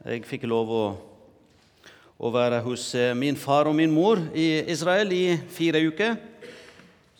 Jeg 0.00 0.22
fikk 0.24 0.46
lov 0.48 0.70
å, 0.72 0.84
å 2.16 2.28
være 2.32 2.62
hos 2.64 2.86
eh, 2.96 3.10
min 3.12 3.36
far 3.36 3.68
og 3.68 3.74
min 3.76 3.90
mor 3.92 4.16
i 4.32 4.62
Israel 4.72 5.12
i 5.12 5.34
fire 5.52 5.82
uker. 5.84 6.14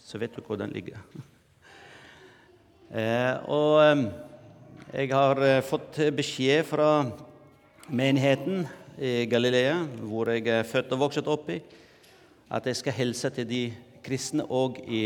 Så 0.01 0.17
vet 0.17 0.33
du 0.33 0.41
hvor 0.47 0.61
den 0.61 0.73
ligger. 0.77 1.03
Eh, 2.91 3.37
og 3.47 3.77
eh, 3.85 4.01
jeg 4.97 5.13
har 5.13 5.39
fått 5.63 6.01
beskjed 6.11 6.65
fra 6.67 6.89
menigheten 7.87 8.65
i 8.99 9.29
Galilea, 9.31 9.77
hvor 10.11 10.33
jeg 10.35 10.49
er 10.51 10.67
født 10.67 10.97
og 10.97 11.05
vokst 11.05 11.31
opp 11.31 11.53
i, 11.55 11.61
at 12.51 12.67
jeg 12.67 12.81
skal 12.81 12.97
hilse 12.97 13.31
til 13.37 13.47
de 13.47 13.63
kristne 14.03 14.43
òg 14.43 14.83
i 14.91 15.05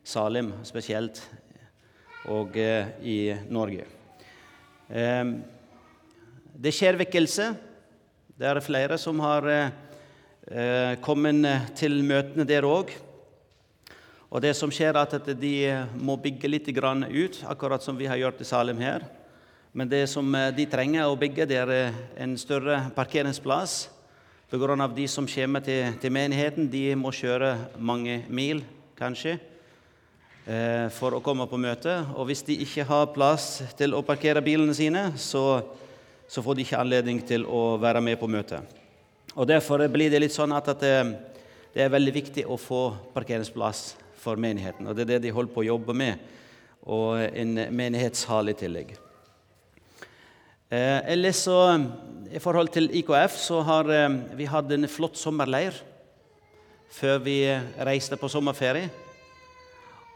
Salem 0.00 0.54
spesielt, 0.64 1.20
og 2.32 2.56
i 2.56 3.20
Norge. 3.52 3.84
Eh, 6.60 6.62
det 6.62 6.72
skjer 6.76 6.98
vekkelse. 7.00 7.54
Det 8.36 8.46
er 8.46 8.60
flere 8.60 8.98
som 8.98 9.20
har 9.20 9.46
eh, 9.48 10.98
kommet 11.00 11.72
til 11.76 12.02
møtene 12.04 12.44
der 12.44 12.64
òg. 12.64 12.92
Og 14.30 14.40
det 14.42 14.54
som 14.54 14.70
skjer, 14.70 14.94
er 14.94 15.00
at 15.00 15.26
de 15.40 15.86
må 15.96 16.16
bygge 16.16 16.48
litt 16.48 16.68
ut, 16.68 17.44
akkurat 17.48 17.82
som 17.82 17.96
vi 17.96 18.06
har 18.06 18.16
gjort 18.16 18.40
i 18.40 18.44
Salem 18.44 18.78
her. 18.78 19.02
Men 19.72 19.88
det 19.88 20.08
som 20.08 20.26
de 20.56 20.66
trenger 20.66 21.06
å 21.06 21.16
bygge, 21.16 21.46
det 21.46 21.56
er 21.56 21.92
en 22.16 22.36
større 22.36 22.90
parkeringsplass. 22.94 23.88
Pga. 24.50 24.88
de 24.88 25.06
som 25.08 25.26
kommer 25.26 25.60
til, 25.60 25.94
til, 26.00 26.10
menigheten, 26.10 26.70
de 26.70 26.94
må 26.94 27.10
kjøre 27.10 27.56
mange 27.78 28.24
mil, 28.28 28.62
kanskje, 28.98 29.38
eh, 30.46 30.88
for 30.90 31.14
å 31.14 31.22
komme 31.22 31.46
på 31.46 31.56
møte. 31.56 32.04
Og 32.16 32.26
hvis 32.26 32.42
de 32.42 32.58
ikke 32.62 32.84
har 32.84 33.12
plass 33.14 33.62
til 33.78 33.94
å 33.94 34.02
parkere 34.02 34.42
bilene 34.42 34.74
sine, 34.74 35.12
så 35.16 35.62
så 36.30 36.42
får 36.42 36.54
de 36.56 36.62
ikke 36.62 36.78
anledning 36.78 37.18
til 37.26 37.42
å 37.42 37.74
være 37.82 38.02
med 38.04 38.18
på 38.20 38.28
møtet. 38.30 38.62
Og 39.34 39.48
Derfor 39.50 39.82
blir 39.90 40.12
det 40.12 40.20
litt 40.22 40.34
sånn 40.34 40.54
at, 40.54 40.68
det, 40.78 40.94
det 41.74 41.82
er 41.82 41.90
veldig 41.90 42.14
viktig 42.14 42.44
å 42.46 42.58
få 42.58 42.82
parkeringsplass 43.14 43.82
for 44.20 44.38
menigheten. 44.38 44.86
Og 44.86 44.94
Det 44.94 45.06
er 45.06 45.12
det 45.16 45.24
de 45.26 45.34
holder 45.34 45.54
på 45.54 45.64
å 45.64 45.70
jobbe 45.72 45.96
med, 45.96 46.22
og 46.86 47.18
en 47.18 47.58
menighetshall 47.74 48.52
i 48.52 48.56
tillegg. 48.58 48.94
Eh, 50.70 50.98
ellers 51.10 51.42
så, 51.48 51.58
I 52.30 52.38
forhold 52.38 52.70
til 52.70 52.86
IKF 53.02 53.34
så 53.34 53.58
har 53.66 53.90
eh, 53.90 54.18
vi 54.38 54.46
hatt 54.46 54.70
en 54.70 54.86
flott 54.86 55.18
sommerleir 55.18 55.74
før 56.94 57.18
vi 57.26 57.40
reiste 57.86 58.18
på 58.18 58.30
sommerferie. 58.30 58.86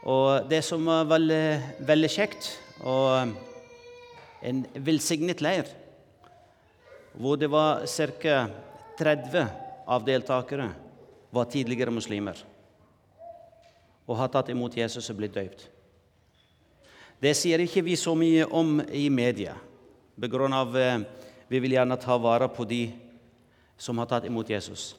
Og 0.07 0.47
det 0.47 0.61
som 0.63 0.85
var 0.87 1.09
veldig, 1.11 1.45
veldig 1.87 2.11
kjekt 2.13 2.53
og 2.85 3.35
en 4.45 4.61
velsignet 4.85 5.43
leir, 5.43 5.67
hvor 7.17 7.37
det 7.37 7.47
var 7.47 7.85
ca. 7.87 8.47
30 8.97 9.47
av 9.87 10.05
deltakere 10.05 10.69
var 11.29 11.45
tidligere 11.51 11.91
muslimer 11.91 12.37
og 14.05 14.17
har 14.19 14.29
tatt 14.31 14.51
imot 14.53 14.77
Jesus 14.77 15.09
og 15.09 15.17
blitt 15.19 15.35
døypt. 15.35 15.65
Det 17.19 17.33
sier 17.35 17.59
ikke 17.63 17.83
vi 17.83 17.95
så 17.99 18.13
mye 18.15 18.45
om 18.45 18.77
i 18.93 19.09
media, 19.09 19.55
av 20.55 20.77
eh, 20.77 20.99
vi 21.47 21.59
vil 21.59 21.75
gjerne 21.75 21.97
ta 21.97 22.17
vare 22.17 22.47
på 22.47 22.63
de 22.63 22.83
som 23.77 23.97
har 23.97 24.05
tatt 24.05 24.25
imot 24.25 24.49
Jesus. 24.49 24.95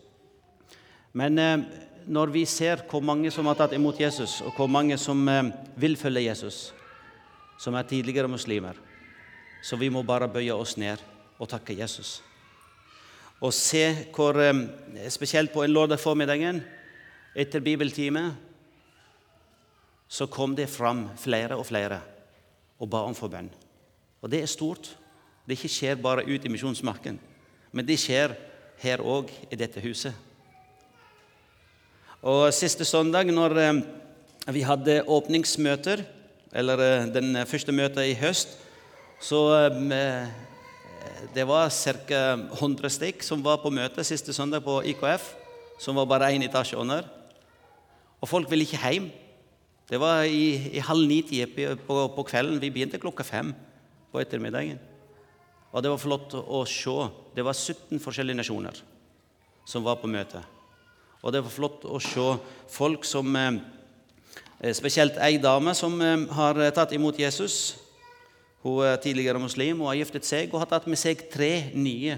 Men 1.12 1.38
eh, 1.38 1.64
når 2.06 2.32
vi 2.34 2.44
ser 2.44 2.82
hvor 2.90 3.00
mange 3.00 3.30
som 3.30 3.46
har 3.46 3.54
tatt 3.54 3.72
imot 3.72 4.00
Jesus, 4.00 4.42
og 4.42 4.52
hvor 4.56 4.66
mange 4.66 4.98
som 4.98 5.28
eh, 5.28 5.52
vil 5.76 5.96
følge 5.96 6.26
Jesus, 6.26 6.74
som 7.58 7.74
er 7.74 7.88
tidligere 7.88 8.28
muslimer, 8.28 8.74
så 9.62 9.76
vi 9.76 9.88
må 9.88 10.02
bare 10.02 10.28
bøye 10.28 10.54
oss 10.54 10.76
ned 10.76 11.00
og 11.38 11.48
takke 11.50 11.76
Jesus. 11.76 12.20
Og 13.40 13.52
se 13.52 13.84
hvor 14.14 14.38
Spesielt 15.12 15.52
på 15.52 15.62
en 15.62 15.72
lørdag 15.72 16.00
formiddagen 16.00 16.62
etter 17.36 17.60
bibeltime 17.60 18.30
så 20.08 20.26
kom 20.26 20.54
det 20.56 20.70
fram 20.70 21.08
flere 21.18 21.56
og 21.58 21.66
flere 21.66 22.00
og 22.78 22.88
ba 22.90 23.02
om 23.04 23.14
forbønn. 23.14 23.50
Og 24.22 24.30
det 24.30 24.42
er 24.42 24.50
stort. 24.50 24.92
Det 25.46 25.56
ikke 25.56 25.70
skjer 25.70 25.98
bare 26.02 26.24
ut 26.26 26.44
i 26.44 26.50
misjonsmarken, 26.50 27.18
men 27.72 27.86
det 27.86 27.98
skjer 28.00 28.34
her 28.82 29.00
òg, 29.00 29.30
i 29.50 29.56
dette 29.56 29.80
huset. 29.80 30.14
Og 32.26 32.52
Siste 32.54 32.84
søndag, 32.84 33.30
når 33.30 33.54
vi 34.52 34.64
hadde 34.66 35.04
åpningsmøter, 35.06 36.02
eller 36.52 36.80
eh, 36.82 37.06
den 37.12 37.36
første 37.46 37.72
møtet 37.72 38.10
i 38.10 38.16
høst, 38.18 38.56
så 39.20 39.40
det 41.34 41.44
var 41.48 41.70
ca. 41.70 42.22
100 42.58 42.90
stykk 42.90 43.22
som 43.24 43.42
var 43.44 43.60
på 43.62 43.72
møte 43.74 44.04
siste 44.04 44.32
søndag 44.32 44.64
på 44.64 44.80
IKF, 44.92 45.34
som 45.78 45.96
var 45.98 46.08
bare 46.08 46.32
én 46.34 46.44
etasje 46.46 46.78
under. 46.78 47.06
Og 48.20 48.28
folk 48.28 48.50
ville 48.50 48.64
ikke 48.66 48.80
hjem. 48.80 49.10
Det 49.86 50.00
var 50.02 50.24
i, 50.26 50.72
i 50.74 50.82
halv 50.82 51.06
ni-tida 51.06 51.76
på, 51.76 52.00
på, 52.16 52.26
kvelden. 52.26 52.60
Vi 52.60 52.72
begynte 52.74 52.98
klokka 52.98 53.24
fem 53.24 53.52
på 54.10 54.20
ettermiddagen. 54.20 54.80
Og 55.72 55.82
det 55.84 55.92
var 55.92 56.02
flott 56.02 56.34
å 56.40 56.64
se. 56.66 56.96
Det 57.36 57.44
var 57.46 57.54
17 57.54 58.00
forskjellige 58.02 58.40
nasjoner 58.40 58.82
som 59.66 59.84
var 59.86 60.00
på 60.00 60.10
møte. 60.10 60.42
Og 61.22 61.34
det 61.34 61.42
var 61.44 61.54
flott 61.54 61.86
å 61.86 62.00
se 62.02 62.26
folk 62.70 63.06
som 63.06 63.34
eh, 63.36 63.62
Spesielt 64.74 65.18
ei 65.20 65.36
dame 65.42 65.74
som 65.76 66.00
eh, 66.00 66.24
har 66.32 66.58
tatt 66.74 66.94
imot 66.96 67.18
Jesus 67.20 67.76
hun 68.64 68.86
er 68.86 68.96
tidligere 69.02 69.40
muslim 69.42 69.82
og 69.82 69.92
har 69.92 70.00
giftet 70.00 70.26
seg 70.26 70.52
og 70.52 70.62
har 70.62 70.70
tatt 70.70 70.88
med 70.90 71.00
seg 71.00 71.26
tre 71.32 71.70
nye 71.76 72.16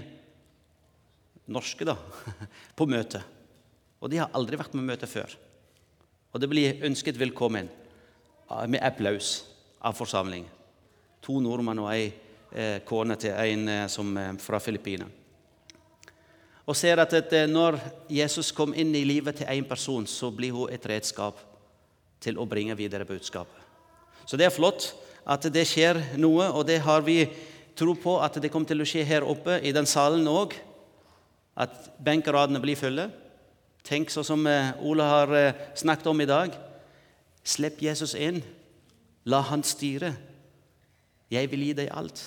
norske 1.49 1.85
da, 1.87 1.97
på 2.77 2.87
møte. 2.89 3.21
Og 3.99 4.11
de 4.11 4.21
har 4.21 4.31
aldri 4.37 4.59
vært 4.59 4.75
med 4.77 4.87
møte 4.87 5.09
før. 5.09 5.33
Og 6.31 6.41
det 6.41 6.49
blir 6.49 6.85
ønsket 6.85 7.19
velkommen 7.19 7.69
med 8.69 8.81
applaus 8.85 9.43
av 9.81 9.97
forsamlingen. 9.97 10.49
To 11.25 11.39
nordmenn 11.43 11.81
og 11.83 11.89
ei 11.91 12.05
eh, 12.07 12.79
kone 12.87 13.17
til 13.19 13.35
en 13.35 13.67
eh, 13.69 13.87
som 13.91 14.13
er 14.17 14.37
fra 14.41 14.61
Filippinene. 14.63 15.09
Og 16.69 16.77
ser 16.77 17.01
at 17.01 17.13
at 17.17 17.33
når 17.49 17.79
Jesus 18.13 18.51
kom 18.53 18.75
inn 18.77 18.93
i 18.95 19.03
livet 19.03 19.39
til 19.39 19.49
én 19.49 19.65
person, 19.67 20.05
så 20.05 20.29
blir 20.31 20.53
hun 20.53 20.69
et 20.69 20.85
redskap 20.85 21.39
til 22.21 22.37
å 22.37 22.45
bringe 22.45 22.75
videre 22.77 23.07
budskapet. 23.09 23.57
Så 24.25 24.37
det 24.37 24.45
er 24.45 24.53
flott 24.53 24.91
at 25.29 25.45
det 25.53 25.65
skjer 25.69 25.99
noe, 26.17 26.47
og 26.49 26.65
det 26.65 26.79
har 26.81 27.03
vi 27.05 27.21
tro 27.77 27.93
på 27.95 28.17
at 28.23 28.39
det 28.41 28.49
kommer 28.51 28.69
til 28.69 28.81
å 28.81 28.87
skje 28.87 29.05
her 29.07 29.25
oppe 29.27 29.59
i 29.61 29.73
den 29.75 29.87
salen 29.89 30.27
òg. 30.27 30.55
At 31.59 31.75
benkeradene 32.01 32.61
blir 32.63 32.79
fulle. 32.79 33.09
Tenk 33.85 34.11
sånn 34.11 34.27
som 34.27 34.47
Ole 34.47 34.73
Ola 34.85 35.05
har 35.11 35.35
eh, 35.37 35.61
snakket 35.77 36.09
om 36.11 36.23
i 36.23 36.27
dag. 36.29 36.55
Slipp 37.43 37.81
Jesus 37.83 38.15
inn. 38.17 38.41
La 39.29 39.41
han 39.51 39.63
styre. 39.63 40.13
Jeg 41.29 41.51
vil 41.51 41.67
gi 41.67 41.77
deg 41.77 41.93
alt. 41.93 42.23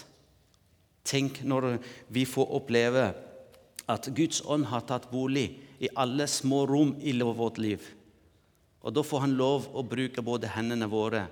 Tenk 1.03 1.43
når 1.43 1.75
vi 2.15 2.25
får 2.29 2.55
oppleve 2.55 3.09
at 3.91 4.09
Guds 4.15 4.45
ånd 4.47 4.69
har 4.71 4.85
tatt 4.87 5.11
bolig 5.11 5.49
i 5.83 5.91
alle 5.99 6.29
små 6.31 6.63
rom 6.71 6.95
i 7.03 7.17
vårt 7.19 7.59
liv. 7.59 7.83
Og 8.83 8.95
Da 8.95 9.03
får 9.03 9.21
han 9.27 9.37
lov 9.39 9.69
å 9.75 9.83
bruke 9.83 10.23
både 10.23 10.51
hendene 10.55 10.87
våre 10.87 11.27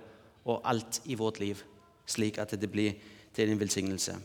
og 0.45 0.61
alt 0.65 1.01
i 1.05 1.17
vårt 1.19 1.41
liv, 1.41 1.63
slik 2.07 2.39
at 2.39 2.55
det 2.61 2.71
blir 2.71 2.97
til 3.35 3.51
en 3.51 3.61
velsignelse. 3.61 4.17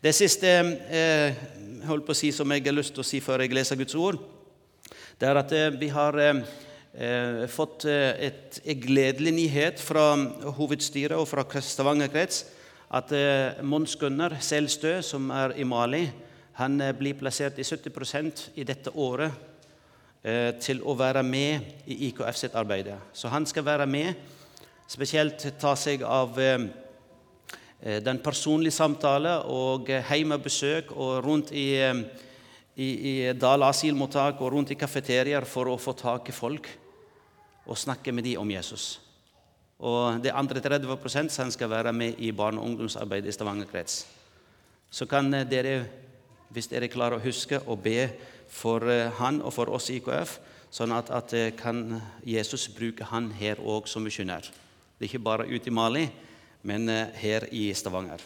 Det 0.00 0.12
siste 0.16 0.48
eh, 0.48 1.40
holdt 1.86 2.06
på 2.06 2.14
å 2.14 2.16
si, 2.16 2.30
som 2.32 2.50
jeg 2.52 2.64
har 2.64 2.76
lyst 2.76 2.94
til 2.96 3.04
å 3.04 3.06
si 3.06 3.20
før 3.20 3.44
jeg 3.44 3.52
leser 3.54 3.78
Guds 3.80 3.96
ord, 3.98 4.18
det 5.20 5.28
er 5.28 5.40
at 5.40 5.52
eh, 5.52 5.68
vi 5.76 5.90
har 5.92 6.16
eh, 6.20 6.40
eh 6.96 7.46
fått 7.52 7.84
eh, 7.84 8.30
et, 8.30 8.60
en 8.64 8.80
gledelig 8.80 9.34
nyhet 9.36 9.80
fra 9.80 10.14
hovedstyret 10.56 11.16
og 11.18 11.28
fra 11.28 11.44
Stavanger 11.60 12.08
krets 12.08 12.46
at 12.90 13.12
eh, 13.12 13.60
Mons 13.62 13.96
Gunnar 13.96 14.38
Selstø, 14.40 15.02
som 15.02 15.30
er 15.30 15.54
i 15.60 15.64
Mali, 15.64 16.08
han 16.56 16.80
blir 16.98 17.14
plassert 17.14 17.58
i 17.58 17.64
70% 17.64 18.50
i 18.56 18.64
dette 18.64 18.90
året 18.90 19.46
til 20.60 20.82
å 20.84 20.92
være 20.92 21.22
med 21.24 21.86
i 21.88 22.10
IKF 22.10 22.36
sitt 22.36 22.56
arbeid. 22.58 22.90
Så 23.16 23.30
han 23.32 23.46
skal 23.48 23.64
være 23.64 23.86
med 23.88 24.12
spesielt 24.90 25.44
ta 25.60 25.76
seg 25.78 26.02
av 26.02 26.38
eh, 26.42 26.64
eh, 27.80 28.00
den 28.02 28.18
personlige 28.22 28.74
samtale 28.74 29.36
og 29.46 29.90
hjemmebesøk 29.90 30.90
og 30.96 31.20
rundt 31.26 31.52
i, 31.54 31.68
eh, 31.78 32.00
i, 32.74 32.88
i 32.88 33.12
Dal 33.38 33.62
asylmottak 33.68 34.40
og 34.42 34.56
rundt 34.56 34.72
i 34.74 34.78
kafeterier 34.80 35.46
for 35.46 35.70
å 35.70 35.78
få 35.78 35.94
tak 35.94 36.30
i 36.32 36.34
folk 36.34 36.66
og 37.70 37.78
snakke 37.78 38.10
med 38.12 38.26
dem 38.26 38.40
om 38.42 38.50
Jesus. 38.50 38.96
Og 39.80 40.18
det 40.20 40.34
andre 40.36 40.60
30 40.60 41.30
som 41.30 41.52
skal 41.54 41.70
være 41.70 41.92
med 41.92 42.18
i 42.18 42.32
barne- 42.32 42.60
og 42.60 42.72
ungdomsarbeidet 42.72 43.30
i 43.30 43.32
Stavanger 43.32 43.68
krets. 43.70 44.06
Så 44.90 45.06
kan 45.06 45.30
dere, 45.30 45.84
hvis 46.50 46.66
dere 46.68 46.90
klarer 46.90 47.16
å 47.16 47.22
huske, 47.22 47.60
å 47.62 47.78
be 47.78 48.10
for 48.50 48.82
han 49.20 49.38
og 49.40 49.54
for 49.54 49.70
oss 49.70 49.88
i 49.88 50.00
IKF, 50.00 50.34
sånn 50.74 50.92
at, 50.92 51.14
at 51.14 51.32
kan 51.56 52.00
Jesus 52.26 52.66
bruke 52.74 53.06
han 53.06 53.30
her 53.38 53.62
òg 53.62 53.86
som 53.88 54.02
misjonær. 54.04 54.50
Det 55.00 55.06
er 55.06 55.14
ikke 55.14 55.24
bare 55.24 55.48
ute 55.48 55.70
i 55.70 55.72
Mali, 55.72 56.04
men 56.68 56.88
eh, 56.92 57.14
her 57.16 57.48
i 57.56 57.70
Stavanger. 57.72 58.20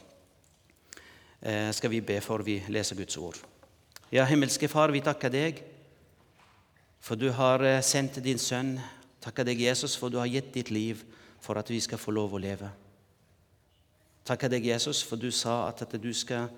eh, 1.40 1.70
skal 1.70 1.90
vi 1.90 2.00
be 2.00 2.20
for 2.20 2.42
vi 2.42 2.64
leser 2.68 2.96
Guds 2.96 3.16
ord. 3.16 3.38
Ja, 4.10 4.24
himmelske 4.24 4.68
Far, 4.68 4.90
vi 4.90 5.00
takker 5.00 5.30
deg 5.30 5.62
for 7.04 7.20
du 7.20 7.28
har 7.30 7.60
eh, 7.62 7.82
sendt 7.84 8.16
din 8.24 8.40
sønn. 8.40 8.78
Takker 9.20 9.44
deg, 9.44 9.60
Jesus, 9.60 9.92
for 9.96 10.08
du 10.08 10.16
har 10.16 10.26
gitt 10.26 10.54
ditt 10.54 10.70
liv 10.72 11.02
for 11.44 11.60
at 11.60 11.68
vi 11.68 11.76
skal 11.84 12.00
få 12.00 12.14
lov 12.16 12.32
å 12.32 12.40
leve. 12.40 12.70
Takker 14.24 14.48
deg, 14.48 14.64
Jesus, 14.72 15.02
for 15.04 15.20
du 15.20 15.28
sa 15.28 15.68
at, 15.68 15.84
du 16.00 16.12
skal 16.16 16.48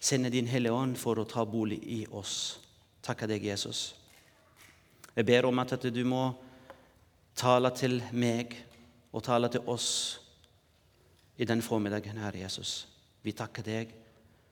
sende 0.00 0.32
din 0.32 0.48
Hellige 0.48 0.72
Ånd 0.72 0.96
for 0.96 1.20
å 1.20 1.26
ta 1.28 1.44
bolig 1.44 1.82
i 1.84 2.00
oss. 2.16 2.58
Takker 3.04 3.28
deg, 3.28 3.44
Jesus. 3.44 3.92
Jeg 5.12 5.28
ber 5.28 5.46
om 5.46 5.60
at 5.60 5.76
du 5.84 6.00
må 6.08 6.30
tale 7.36 7.68
til 7.76 8.00
meg 8.10 8.56
og 9.10 9.24
tale 9.26 9.50
til 9.50 9.66
oss 9.70 9.88
i 11.40 11.46
den 11.48 11.62
formiddagen, 11.64 12.20
Herre 12.20 12.44
Jesus. 12.44 12.86
Vi 13.24 13.32
takker 13.36 13.64
deg, 13.66 13.92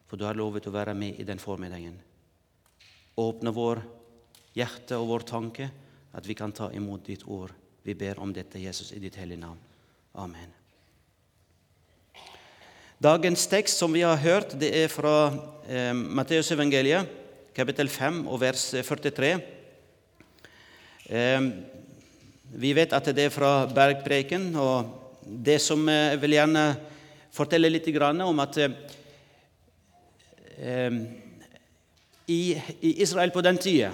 for 0.09 0.17
du 0.19 0.25
har 0.27 0.37
lovet 0.39 0.67
å 0.69 0.75
være 0.75 0.95
med 0.97 1.21
i 1.21 1.27
den 1.29 1.41
formiddagen. 1.41 1.97
Åpne 3.19 3.53
vår 3.55 3.83
hjerte 4.57 4.99
og 4.99 5.11
vår 5.13 5.27
tanke, 5.29 5.69
at 6.17 6.27
vi 6.27 6.35
kan 6.35 6.53
ta 6.53 6.71
imot 6.75 7.05
ditt 7.07 7.27
ord. 7.29 7.53
Vi 7.85 7.95
ber 7.95 8.19
om 8.21 8.33
dette, 8.35 8.61
Jesus, 8.61 8.93
i 8.93 9.03
ditt 9.03 9.17
hellige 9.21 9.41
navn. 9.41 9.61
Amen. 10.19 10.55
Dagens 12.99 13.47
tekst 13.47 13.79
som 13.79 13.93
vi 13.95 14.03
har 14.03 14.19
hørt, 14.19 14.57
det 14.59 14.73
er 14.75 14.89
fra 14.91 15.31
eh, 15.71 15.93
Matteusevangeliet, 15.95 17.07
kapittel 17.55 17.91
5 17.93 18.25
og 18.27 18.41
vers 18.43 18.65
43. 18.75 19.31
Eh, 21.07 21.47
vi 22.49 22.73
vet 22.73 22.93
at 22.97 23.11
det 23.13 23.29
er 23.29 23.33
fra 23.33 23.67
bergpreken, 23.69 24.51
og 24.57 25.23
det 25.29 25.59
som 25.61 25.83
eh, 25.89 26.15
jeg 26.15 26.21
vil 26.23 26.37
gjerne 26.39 26.65
fortelle 27.35 27.71
litt 27.71 27.89
om 28.25 28.41
at 28.41 28.57
eh, 28.57 28.77
eh, 30.57 30.97
i, 32.29 32.41
Israel 33.03 33.31
på 33.31 33.45
den 33.45 33.59
tida 33.59 33.93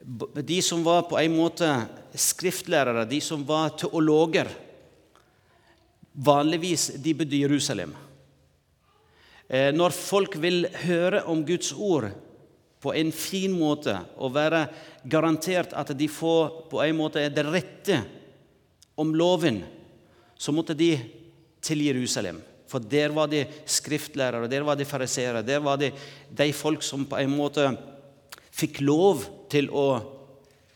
de 0.00 0.62
som 0.64 0.80
var 0.82 1.02
på 1.10 1.18
en 1.20 1.34
måte 1.36 1.68
skriftlærere, 2.16 3.04
de 3.04 3.20
som 3.20 3.44
var 3.46 3.76
teologer 3.76 4.48
Vanligvis 6.10 6.88
de 6.98 7.12
bodde 7.14 7.36
i 7.36 7.42
Jerusalem. 7.44 7.92
Når 9.46 9.94
folk 9.94 10.34
vil 10.42 10.66
høre 10.82 11.20
om 11.30 11.44
Guds 11.46 11.70
ord 11.70 12.08
på 12.80 12.94
en 12.96 13.12
fin 13.12 13.52
måte 13.52 13.94
og 14.16 14.34
være 14.34 14.64
garantert 15.10 15.74
at 15.76 15.92
de 15.96 16.08
får 16.08 16.68
på 16.70 16.80
en 16.84 16.96
måte 16.96 17.26
det 17.32 17.44
rette 17.46 17.98
om 19.00 19.12
loven, 19.16 19.62
så 20.40 20.52
måtte 20.52 20.76
de 20.76 20.94
til 21.60 21.84
Jerusalem. 21.84 22.40
For 22.70 22.80
der 22.80 23.12
var 23.12 23.28
de 23.28 23.42
skriftlærere, 23.66 24.48
der 24.48 24.64
var 24.64 24.78
de 24.78 24.86
fariseere, 24.88 25.42
der 25.42 25.60
var 25.60 25.76
det 25.80 25.92
de 26.30 26.52
folk 26.54 26.84
som 26.86 27.04
på 27.08 27.18
en 27.18 27.32
måte 27.34 27.66
fikk 28.54 28.80
lov 28.84 29.26
til 29.50 29.68
å 29.72 29.88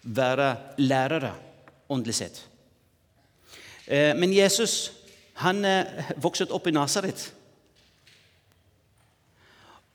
være 0.05 0.49
lærere 0.83 1.33
åndelig 1.89 2.17
sett. 2.19 2.43
Eh, 3.87 4.13
men 4.17 4.33
Jesus 4.33 4.93
han 5.43 5.65
eh, 5.67 6.11
vokste 6.23 6.51
opp 6.55 6.69
i 6.69 6.75
Nasaret. 6.75 7.29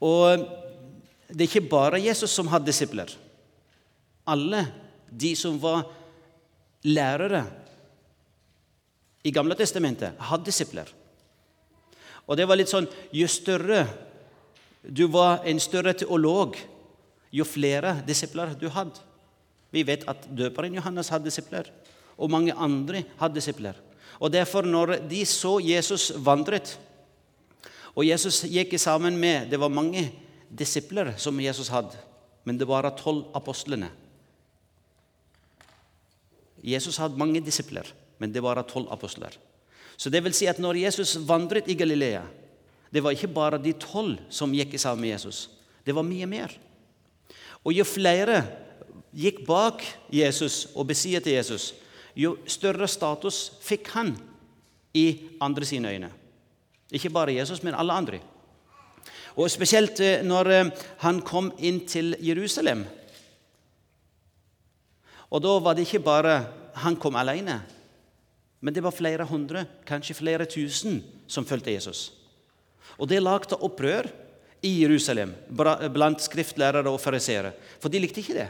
Og 0.04 0.48
det 1.30 1.46
er 1.46 1.50
ikke 1.50 1.70
bare 1.70 2.02
Jesus 2.02 2.34
som 2.34 2.50
hadde 2.50 2.66
disipler. 2.66 3.12
Alle 4.30 4.64
de 5.10 5.36
som 5.38 5.58
var 5.62 5.84
lærere 6.86 7.44
i 9.24 9.32
Gamle 9.36 9.56
testamentet, 9.58 10.16
hadde 10.18 10.48
disipler. 10.48 10.90
Og 12.26 12.38
det 12.38 12.48
var 12.48 12.58
litt 12.58 12.72
sånn 12.72 12.88
Jo 13.14 13.28
større 13.30 13.84
du 14.80 15.10
var 15.12 15.44
en 15.44 15.60
større 15.60 15.92
teolog, 15.94 16.56
jo 17.36 17.44
flere 17.46 17.98
disipler 18.08 18.54
du 18.56 18.70
hadde. 18.72 19.02
Vi 19.76 19.84
vet 19.86 20.06
at 20.10 20.24
døperen 20.32 20.78
Johannes 20.80 21.12
hadde 21.12 21.28
disipler, 21.28 21.68
og 22.18 22.32
mange 22.32 22.56
andre 22.56 23.04
hadde 23.20 23.36
disipler. 23.36 23.76
Og 24.20 24.32
Derfor, 24.32 24.64
når 24.64 24.96
de 25.10 25.26
så 25.28 25.60
Jesus 25.60 26.14
vandret, 26.16 26.78
og 27.96 28.08
Jesus 28.08 28.46
gikk 28.48 28.78
sammen 28.80 29.18
med 29.20 29.50
Det 29.52 29.60
var 29.60 29.68
mange 29.70 30.00
disipler 30.00 30.29
som 31.18 31.40
Jesus 31.40 31.70
hadde, 31.70 31.98
men 32.44 32.58
det 32.58 32.68
var 32.68 32.90
tolv 32.98 33.26
apostlene. 33.34 33.90
Jesus 36.64 36.98
hadde 36.98 37.18
mange 37.18 37.40
disipler, 37.40 37.88
men 38.18 38.32
det 38.32 38.42
var 38.44 38.62
tolv 38.64 38.92
apostler. 38.92 39.38
Så 39.96 40.10
det 40.10 40.24
vil 40.24 40.34
si 40.34 40.48
at 40.48 40.60
når 40.60 40.80
Jesus 40.86 41.18
vandret 41.28 41.68
i 41.68 41.76
Galilea, 41.76 42.24
det 42.92 43.04
var 43.04 43.12
ikke 43.12 43.28
bare 43.32 43.60
de 43.62 43.74
tolv 43.74 44.18
som 44.30 44.54
gikk 44.56 44.78
sammen 44.80 45.02
med 45.02 45.14
Jesus. 45.14 45.50
Det 45.86 45.96
var 45.96 46.04
mye 46.04 46.26
mer. 46.26 46.54
Og 47.64 47.74
jo 47.76 47.84
flere 47.84 48.42
gikk 49.16 49.44
bak 49.48 49.84
Jesus 50.14 50.68
og 50.76 50.88
besiet 50.90 51.24
til 51.24 51.38
Jesus, 51.38 51.74
jo 52.16 52.38
større 52.50 52.88
status 52.88 53.50
fikk 53.64 53.92
han 53.94 54.14
i 54.94 55.30
andre 55.42 55.66
sine 55.66 55.92
øyne. 55.92 56.10
Ikke 56.92 57.12
bare 57.14 57.36
Jesus, 57.36 57.62
men 57.64 57.76
alle 57.78 57.94
andre. 57.94 58.20
Og 59.40 59.48
Spesielt 59.48 60.00
eh, 60.04 60.24
når 60.26 60.52
eh, 60.52 60.72
han 61.06 61.22
kom 61.24 61.54
inn 61.64 61.86
til 61.88 62.16
Jerusalem. 62.20 62.84
Og 65.30 65.44
Da 65.46 65.60
var 65.64 65.78
det 65.78 65.86
ikke 65.88 66.04
bare 66.04 66.40
han 66.80 66.96
kom 67.00 67.16
alene, 67.20 67.60
men 68.60 68.74
det 68.74 68.84
var 68.84 68.96
flere 68.96 69.26
hundre, 69.28 69.66
kanskje 69.88 70.18
flere 70.18 70.46
tusen, 70.50 71.00
som 71.28 71.46
fulgte 71.46 71.72
Jesus. 71.72 72.12
Og 72.98 73.08
Det 73.08 73.22
lagde 73.22 73.56
opprør 73.56 74.10
i 74.64 74.82
Jerusalem 74.82 75.32
blant 75.94 76.22
skriftlærere 76.24 76.90
og 76.90 77.00
fariseere, 77.00 77.54
for 77.80 77.90
de 77.90 78.00
likte 78.00 78.20
ikke 78.20 78.36
det. 78.36 78.50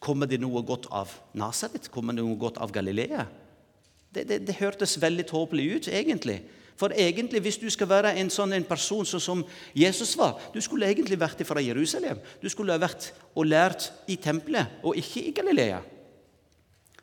Kommer 0.00 0.26
det 0.26 0.40
noe 0.40 0.62
godt 0.62 0.86
av 0.94 1.10
Nasaret? 1.34 1.90
Kommer 1.90 2.14
det 2.14 2.22
noe 2.24 2.38
godt 2.38 2.60
av 2.62 2.70
Galilea? 2.72 3.26
Det, 4.10 4.24
det, 4.28 4.38
det 4.46 4.58
hørtes 4.58 4.96
veldig 5.02 5.26
tåpelig 5.28 5.66
ut, 5.74 5.88
egentlig. 5.88 6.40
For 6.80 6.94
egentlig, 6.96 7.42
hvis 7.44 7.58
du 7.60 7.66
skal 7.68 7.90
være 7.90 8.14
en 8.16 8.30
sånn 8.32 8.54
en 8.56 8.64
person 8.64 9.04
så 9.04 9.20
som 9.20 9.42
Jesus 9.76 10.14
var 10.16 10.38
Du 10.54 10.60
skulle 10.64 10.88
egentlig 10.88 11.18
vært 11.20 11.42
fra 11.44 11.60
Jerusalem. 11.60 12.20
Du 12.40 12.48
skulle 12.48 12.72
ha 12.72 12.80
vært 12.80 13.10
og 13.34 13.44
lært 13.50 13.90
i 14.08 14.16
tempelet, 14.16 14.80
og 14.82 14.96
ikke 14.96 15.26
i 15.28 15.34
Galilea. 15.36 15.82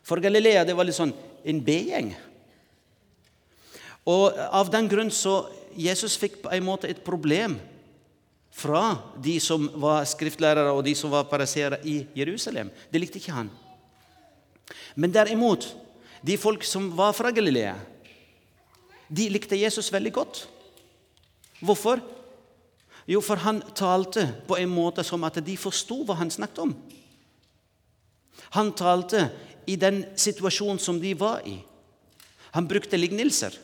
For 0.02 0.24
Galilea 0.24 0.66
det 0.66 0.74
var 0.78 0.88
litt 0.88 0.98
sånn 0.98 1.14
en 1.48 1.62
B-gjeng. 1.62 2.16
Og 4.08 4.38
Av 4.50 4.70
den 4.72 4.88
grunn 4.90 5.12
så 5.14 5.44
Jesus 5.78 6.18
fikk 6.18 6.40
på 6.42 6.52
en 6.56 6.66
måte 6.66 6.90
et 6.90 7.04
problem 7.06 7.60
fra 8.58 8.96
de 9.22 9.36
som 9.44 9.68
var 9.78 10.08
skriftlærere 10.10 10.72
og 10.74 10.82
de 10.88 10.96
som 10.98 11.12
var 11.14 11.28
pariserere 11.30 11.78
i 11.86 12.00
Jerusalem. 12.18 12.72
Det 12.90 13.02
likte 13.02 13.22
ikke 13.22 13.36
han. 13.36 13.52
Men 14.98 15.14
derimot, 15.14 15.68
de 16.26 16.40
folk 16.42 16.66
som 16.66 16.90
var 16.98 17.14
fra 17.14 17.30
Galilea, 17.36 17.76
de 19.08 19.30
likte 19.32 19.60
Jesus 19.60 19.92
veldig 19.94 20.14
godt. 20.14 20.44
Hvorfor? 21.60 22.02
Jo, 23.08 23.22
for 23.24 23.40
han 23.40 23.62
talte 23.76 24.28
på 24.48 24.58
en 24.60 24.70
måte 24.70 25.04
som 25.08 25.24
at 25.24 25.40
de 25.44 25.56
forsto 25.58 26.02
hva 26.04 26.18
han 26.20 26.32
snakket 26.32 26.60
om. 26.66 26.74
Han 28.58 28.74
talte 28.76 29.30
i 29.68 29.76
den 29.80 30.04
situasjonen 30.16 30.80
som 30.80 31.00
de 31.00 31.14
var 31.20 31.42
i. 31.48 31.58
Han 32.56 32.68
brukte 32.68 33.00
lignelser. 33.00 33.56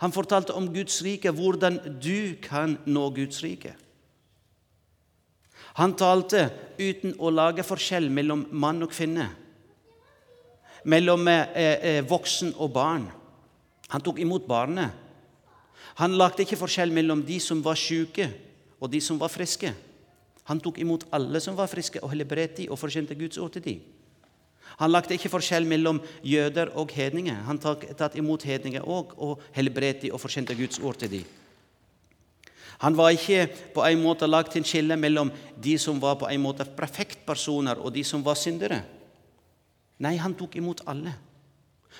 Han 0.00 0.14
fortalte 0.14 0.54
om 0.56 0.70
Guds 0.72 1.02
rike, 1.04 1.30
hvordan 1.30 1.78
du 2.00 2.36
kan 2.42 2.78
nå 2.86 3.10
Guds 3.14 3.42
rike. 3.44 3.74
Han 5.78 5.94
talte 5.94 6.48
uten 6.78 7.14
å 7.18 7.30
lage 7.30 7.64
forskjell 7.66 8.08
mellom 8.10 8.46
mann 8.50 8.82
og 8.82 8.90
kvinne, 8.94 9.28
mellom 10.88 11.28
eh, 11.28 11.44
eh, 11.54 12.00
voksen 12.08 12.54
og 12.56 12.72
barn. 12.74 13.06
Han 13.90 14.02
tok 14.04 14.20
imot 14.22 14.46
barnet. 14.46 14.90
Han 15.98 16.16
lagde 16.18 16.44
ikke 16.44 16.58
forskjell 16.60 16.92
mellom 16.94 17.22
de 17.26 17.40
som 17.42 17.62
var 17.64 17.78
syke, 17.78 18.28
og 18.80 18.90
de 18.92 19.00
som 19.02 19.18
var 19.20 19.32
friske. 19.32 19.72
Han 20.48 20.60
tok 20.62 20.78
imot 20.82 21.06
alle 21.14 21.40
som 21.42 21.56
var 21.58 21.68
friske, 21.70 22.00
og 22.02 22.12
helbredet 22.14 22.62
dem 22.62 22.72
og 22.72 22.78
forkjente 22.80 23.16
Guds 23.18 23.38
ord 23.38 23.52
til 23.56 23.66
dem. 23.66 23.82
Han 24.80 24.92
lagde 24.92 25.16
ikke 25.16 25.32
forskjell 25.32 25.66
mellom 25.68 25.98
jøder 26.24 26.70
og 26.78 26.92
hedninger. 26.94 27.42
Han 27.44 27.58
tatt 27.60 28.16
imot 28.16 28.46
hedninger 28.48 28.86
òg 28.86 29.12
og 29.18 29.42
helbredet 29.52 30.06
dem 30.06 30.14
og 30.16 30.22
forkjente 30.22 30.56
Guds 30.56 30.78
ord 30.78 31.00
til 31.02 31.12
dem. 31.18 31.36
Han 32.80 32.96
var 32.96 33.12
ikke 33.12 33.44
på 33.74 33.84
en 33.84 34.00
måte 34.00 34.28
lagt 34.30 34.54
en 34.56 34.64
skille 34.64 34.96
mellom 34.96 35.28
de 35.60 35.74
som 35.78 35.98
var 36.00 36.16
på 36.16 36.30
en 36.30 36.40
måte 36.40 36.64
perfektpersoner, 36.64 37.76
og 37.76 37.92
de 37.92 38.04
som 38.04 38.24
var 38.24 38.38
syndere. 38.40 38.80
Nei, 40.00 40.14
han 40.16 40.32
tok 40.32 40.56
imot 40.56 40.80
alle. 40.88 41.12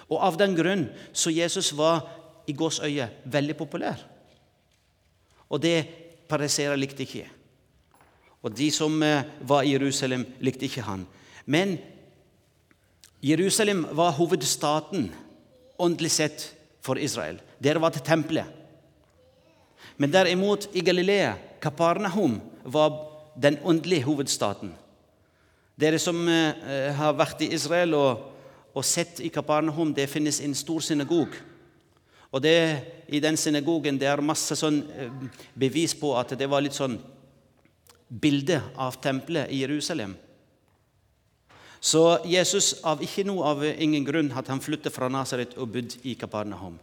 Og 0.09 0.19
av 0.23 0.39
den 0.41 0.55
grunn 0.59 0.89
så 1.13 1.33
Jesus 1.33 1.73
var 1.77 2.07
i 2.49 2.55
gåsøyet 2.57 3.27
veldig 3.31 3.57
populær. 3.59 4.01
Og 5.51 5.63
det 5.63 5.85
pariserer 6.31 6.79
likte 6.79 7.05
ikke. 7.05 7.27
Og 8.41 8.55
de 8.57 8.71
som 8.73 8.95
eh, 9.03 9.27
var 9.45 9.67
i 9.67 9.75
Jerusalem, 9.75 10.25
likte 10.41 10.67
ikke 10.69 10.87
han. 10.87 11.05
Men 11.45 11.77
Jerusalem 13.21 13.85
var 13.93 14.17
hovedstaten 14.17 15.11
åndelig 15.81 16.13
sett 16.15 16.47
for 16.81 16.99
Israel. 16.99 17.41
Der 17.61 17.79
var 17.83 17.93
det 17.93 18.05
tempelet. 18.07 18.47
Men 19.97 20.13
derimot 20.13 20.69
i 20.73 20.81
Galilea, 20.81 21.35
Kaparnahum, 21.61 22.41
var 22.65 23.11
den 23.37 23.59
åndelige 23.65 24.07
hovedstaten. 24.07 24.73
Dere 25.81 25.99
som 26.01 26.23
eh, 26.29 26.93
har 26.97 27.17
vært 27.17 27.45
i 27.45 27.51
Israel 27.57 27.95
og, 27.99 28.30
og 28.75 28.87
sett 28.87 29.21
i 29.21 29.31
Kapernaum 29.33 29.95
det 29.95 30.09
finnes 30.11 30.41
en 30.45 30.55
stor 30.55 30.81
synagog. 30.85 31.35
Og 32.31 32.43
det, 32.43 32.57
I 33.09 33.21
den 33.21 33.37
synagogen 33.37 33.99
det 33.99 34.07
er 34.07 34.23
masse 34.23 34.55
sånn 34.57 34.83
eh, 34.95 35.11
bevis 35.59 35.97
på 35.99 36.13
at 36.19 36.37
det 36.39 36.47
var 36.51 36.63
litt 36.63 36.77
sånn 36.79 36.99
bilde 38.11 38.61
av 38.79 38.99
tempelet 39.03 39.51
i 39.51 39.63
Jerusalem. 39.65 40.15
Så 41.81 42.21
Jesus 42.29 42.75
av 42.85 43.01
ikke 43.03 43.25
noe 43.25 43.51
av 43.55 43.65
ingen 43.65 44.05
grunn 44.05 44.31
at 44.37 44.51
han 44.53 44.61
flyttet 44.61 44.93
fra 44.93 45.09
Nasaret 45.09 45.57
og 45.57 45.73
bodde 45.75 46.03
i 46.05 46.15
Kapernaum. 46.19 46.77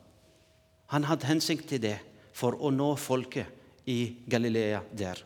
Han 0.92 1.08
hadde 1.08 1.30
hensikt 1.30 1.68
til 1.70 1.84
det 1.84 1.98
for 2.36 2.58
å 2.58 2.72
nå 2.74 2.96
folket 3.00 3.88
i 3.88 4.00
Galilea 4.28 4.82
der. 4.92 5.22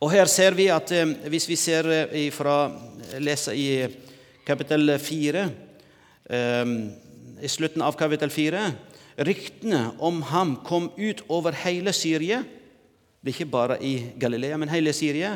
Og 0.00 0.08
her 0.14 0.30
ser 0.32 0.56
vi 0.56 0.70
at 0.72 0.90
eh, 0.96 1.04
Hvis 1.28 1.46
vi 1.50 1.56
ser 1.60 1.86
eh, 1.92 2.30
fra, 2.32 2.70
leser 3.20 3.58
i 3.58 3.66
kapittel 4.50 4.96
4 4.98 5.42
eh, 6.30 6.70
I 7.42 7.48
slutten 7.48 7.84
av 7.86 7.94
kapittel 7.98 8.32
4 8.34 8.62
Ryktene 9.20 9.82
om 10.02 10.22
ham 10.26 10.56
kom 10.64 10.88
ut 10.96 11.20
over 11.28 11.52
hele 11.60 11.92
Syria. 11.92 12.40
Det 13.20 13.28
er 13.28 13.34
ikke 13.34 13.52
bare 13.52 13.76
i 13.84 13.92
Galilea, 14.16 14.56
men 14.56 14.70
hele 14.72 14.94
Syria. 14.96 15.34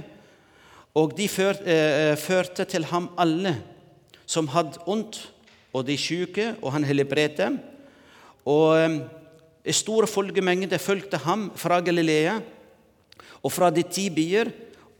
Og 0.96 1.12
de 1.18 1.26
eh, 1.28 2.14
førte 2.16 2.64
til 2.64 2.86
ham 2.88 3.10
alle 3.20 3.52
som 4.24 4.48
hadde 4.48 4.80
ondt, 4.88 5.18
og 5.74 5.84
de 5.84 5.98
syke, 6.00 6.54
og 6.62 6.72
han 6.72 6.86
helbredet 6.88 7.36
dem. 7.42 7.58
Og 8.48 8.78
eh, 8.78 9.74
stor 9.76 10.08
folkemengde 10.08 10.80
fulgte 10.80 11.20
ham 11.26 11.50
fra 11.54 11.82
Galilea 11.84 12.38
og 13.44 13.52
fra 13.52 13.68
de 13.68 13.84
ti 13.84 14.08
byer, 14.08 14.48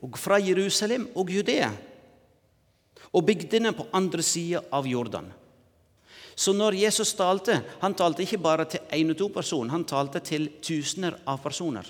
og 0.05 0.21
fra 0.21 0.37
Jerusalem 0.37 1.09
og 1.17 1.33
Judea, 1.33 1.71
og 3.15 3.27
bygdene 3.27 3.73
på 3.77 3.87
andre 3.95 4.23
sida 4.27 4.63
av 4.75 4.87
Jordan. 4.91 5.31
Så 6.35 6.53
når 6.53 6.75
Jesus 6.75 7.15
talte, 7.15 7.61
han 7.81 7.95
talte 7.95 8.25
ikke 8.25 8.41
bare 8.43 8.67
til 8.67 8.83
én 8.93 9.13
og 9.13 9.19
to 9.19 9.29
personer, 9.31 9.71
han 9.71 9.87
talte 9.87 10.23
til 10.25 10.49
tusener 10.63 11.21
av 11.31 11.39
personer. 11.45 11.87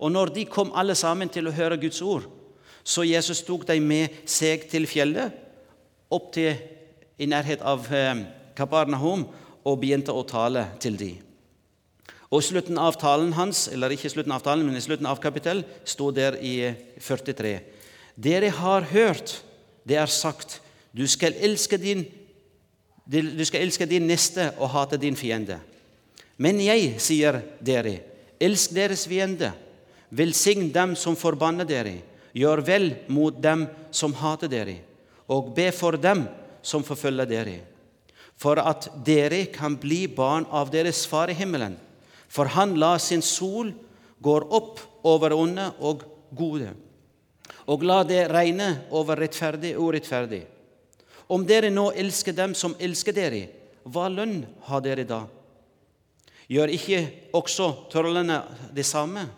Og 0.00 0.12
når 0.12 0.34
de 0.36 0.44
kom 0.48 0.74
alle 0.76 0.94
sammen 0.96 1.32
til 1.32 1.48
å 1.48 1.54
høre 1.56 1.80
Guds 1.80 2.02
ord, 2.04 2.28
så 2.84 3.04
Jesus 3.04 3.42
tok 3.44 3.66
dem 3.68 3.88
med 3.88 4.20
seg 4.28 4.68
til 4.68 4.86
fjellet, 4.88 5.32
opp 6.12 6.30
til 6.34 6.56
i 7.20 7.28
nærhet 7.28 7.64
av 7.64 7.88
eh, 7.92 8.24
Kaparnahum, 8.56 9.26
og 9.60 9.76
begynte 9.80 10.12
å 10.16 10.24
tale 10.24 10.64
til 10.80 10.96
dem. 10.96 11.18
Og 12.32 12.40
slutten 12.46 12.78
av 12.80 12.96
talen 13.00 13.34
hans, 13.36 13.66
eller 13.68 13.92
ikke 13.92 14.08
slutten 14.12 14.32
av 14.32 14.44
talen, 14.44 14.64
men 14.66 14.78
i 14.78 14.82
slutten 14.84 15.08
av 15.10 15.20
kapittel, 15.20 15.64
sto 15.84 16.08
der 16.14 16.38
i 16.40 16.70
43.: 16.96 17.52
Dere 18.16 18.50
har 18.56 18.86
hørt 18.92 19.40
det 19.90 19.98
er 19.98 20.10
sagt, 20.10 20.60
du 20.94 21.02
skal 21.10 21.34
elske 21.42 21.78
din, 21.80 22.04
du 23.10 23.44
skal 23.46 23.64
elske 23.66 23.88
din 23.90 24.06
neste 24.06 24.52
og 24.58 24.70
hate 24.70 25.00
din 25.02 25.18
fiende. 25.18 25.58
Men 26.38 26.60
jeg 26.62 26.94
sier 27.02 27.40
dere, 27.60 27.98
elsk 28.40 28.76
deres 28.76 29.04
fiende, 29.10 29.50
velsign 30.14 30.70
dem 30.72 30.94
som 30.96 31.18
forbanner 31.18 31.66
dere, 31.68 31.98
gjør 32.32 32.62
vel 32.64 32.86
mot 33.10 33.34
dem 33.42 33.66
som 33.90 34.14
hater 34.14 34.50
dere, 34.50 34.78
og 35.26 35.52
be 35.56 35.68
for 35.74 35.98
dem 35.98 36.24
som 36.62 36.84
forfølger 36.86 37.28
dere, 37.28 37.58
for 38.40 38.60
at 38.62 38.88
dere 39.04 39.44
kan 39.52 39.76
bli 39.76 40.06
barn 40.08 40.46
av 40.48 40.70
deres 40.72 41.02
Far 41.08 41.28
i 41.28 41.36
himmelen. 41.36 41.74
For 42.30 42.48
han 42.54 42.76
lar 42.78 43.02
sin 43.02 43.20
sol 43.26 43.72
gå 44.22 44.36
opp 44.54 44.80
over 45.04 45.34
onde 45.34 45.66
og 45.82 46.06
gode, 46.36 46.70
og 47.70 47.84
la 47.86 48.00
det 48.04 48.24
regne 48.32 48.70
over 48.90 49.20
rettferdig 49.20 49.76
og 49.76 49.92
urettferdig. 49.92 50.42
Om 51.30 51.44
dere 51.46 51.70
nå 51.70 51.90
elsker 51.94 52.34
dem 52.34 52.56
som 52.58 52.74
elsker 52.82 53.14
dere, 53.14 53.44
hva 53.86 54.08
lønn 54.10 54.42
har 54.66 54.82
dere 54.82 55.06
da? 55.06 55.22
Gjør 56.50 56.72
ikke 56.74 56.98
også 57.38 57.68
trollene 57.92 58.40
det 58.74 58.84
samme? 58.88 59.28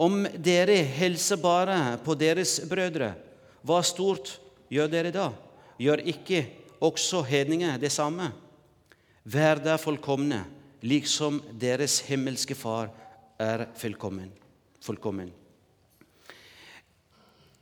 Om 0.00 0.24
dere 0.40 0.80
hilser 0.96 1.38
bare 1.42 1.98
på 2.04 2.16
deres 2.18 2.56
brødre, 2.68 3.12
hva 3.62 3.82
stort 3.84 4.38
gjør 4.72 4.88
dere 4.90 5.12
da? 5.14 5.28
Gjør 5.76 6.00
ikke 6.14 6.46
også 6.84 7.22
hedninger 7.28 7.76
det 7.80 7.92
samme? 7.92 8.32
Vær 9.24 9.60
der 9.60 9.80
fullkomne, 9.80 10.42
liksom 10.84 11.42
deres 11.60 12.00
himmelske 12.08 12.56
Far 12.56 12.90
er 13.40 13.68
fullkommen. 13.76 14.32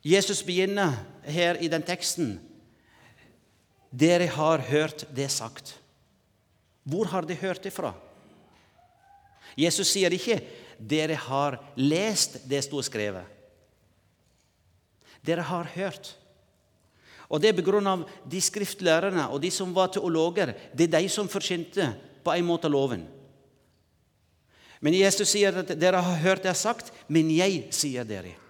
Jesus 0.02 0.42
begynner 0.42 0.96
her 1.22 1.60
i 1.62 1.68
den 1.70 1.82
teksten 1.86 2.40
Dere 3.92 4.26
har 4.26 4.58
hørt 4.58 5.04
det 5.14 5.28
sagt. 5.30 5.74
Hvor 6.82 7.04
har 7.12 7.26
de 7.28 7.36
hørt 7.36 7.62
det 7.62 7.74
fra? 7.76 7.92
Jesus 9.56 9.92
sier 9.92 10.10
ikke 10.10 10.40
'dere 10.80 11.14
har 11.14 11.58
lest 11.76 12.40
det 12.48 12.64
sto 12.64 12.80
skrevet'. 12.80 13.28
Dere 15.22 15.42
har 15.42 15.64
hørt. 15.74 16.16
Og 17.28 17.40
Det 17.40 17.48
er 17.48 17.62
pga. 17.62 18.04
de 18.30 18.40
skriftlærerne 18.40 19.28
og 19.28 19.42
de 19.42 19.50
som 19.50 19.74
var 19.74 19.86
teologer. 19.86 20.54
Det 20.74 20.94
er 20.94 21.00
de 21.00 21.08
som 21.08 21.28
forkynte 21.28 21.94
på 22.24 22.32
en 22.32 22.44
måte 22.44 22.68
loven. 22.68 23.08
Men 24.80 24.94
Jesus 24.94 25.28
sier 25.28 25.58
at 25.58 25.80
dere 25.80 26.02
har 26.02 26.16
hørt 26.16 26.42
det 26.42 26.56
sagt, 26.56 26.92
men 27.08 27.30
jeg 27.30 27.68
sier 27.70 28.04
dere. 28.04 28.41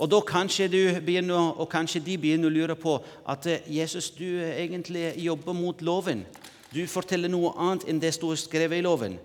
Og 0.00 0.08
da 0.08 0.20
kanskje 0.24 0.68
begynner, 1.04 1.52
og 1.60 1.68
kanskje 1.68 2.00
de 2.04 2.16
begynner 2.20 2.48
å 2.48 2.54
lure 2.54 2.76
på 2.80 2.94
at 3.28 3.46
eh, 3.50 3.66
Jesus, 3.68 4.08
du 4.16 4.40
egentlig 4.40 5.12
jobber 5.20 5.56
mot 5.56 5.82
loven. 5.84 6.24
Du 6.72 6.80
forteller 6.88 7.28
noe 7.28 7.52
annet 7.60 7.84
enn 7.90 8.00
det 8.00 8.14
står 8.16 8.38
skrevet 8.40 8.80
i 8.80 8.86
loven. 8.86 9.18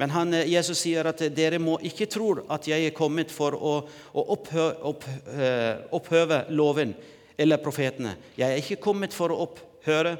Men 0.00 0.14
han, 0.14 0.32
eh, 0.34 0.48
Jesus 0.48 0.80
sier 0.80 1.04
at 1.10 1.20
dere 1.36 1.60
må 1.60 1.76
ikke 1.84 2.08
tro 2.08 2.30
at 2.48 2.68
jeg 2.70 2.88
er 2.88 2.96
kommet 2.96 3.34
for 3.34 3.52
å, 3.52 3.74
å 4.14 4.26
opphø, 4.34 4.68
opp, 4.94 5.04
eh, 5.36 5.84
opphøve 5.92 6.44
loven 6.56 6.96
eller 7.36 7.60
profetene. 7.60 8.16
Jeg 8.38 8.48
er 8.48 8.62
ikke 8.62 8.80
kommet 8.82 9.12
for 9.12 9.34
å 9.34 9.42
opphøre, 9.44 10.16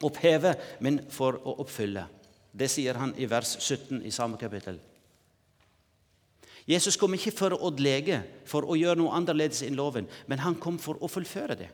oppheve, 0.00 0.56
men 0.80 1.02
for 1.12 1.42
å 1.44 1.58
oppfylle. 1.60 2.06
Det 2.56 2.70
sier 2.72 2.96
han 2.98 3.12
i 3.20 3.28
vers 3.30 3.58
17 3.60 4.00
i 4.06 4.14
samme 4.14 4.40
kapittel. 4.40 4.80
Jesus 6.70 6.96
kom 6.96 7.16
ikke 7.16 7.32
for 7.34 7.56
å 7.56 7.72
lege, 7.82 8.20
for 8.46 8.68
å 8.68 8.76
gjøre 8.78 9.00
noe 9.00 9.14
annerledes 9.18 9.64
enn 9.66 9.78
loven, 9.78 10.06
men 10.30 10.42
han 10.44 10.58
kom 10.60 10.78
for 10.78 11.00
å 11.02 11.10
fullføre 11.10 11.56
det. 11.58 11.70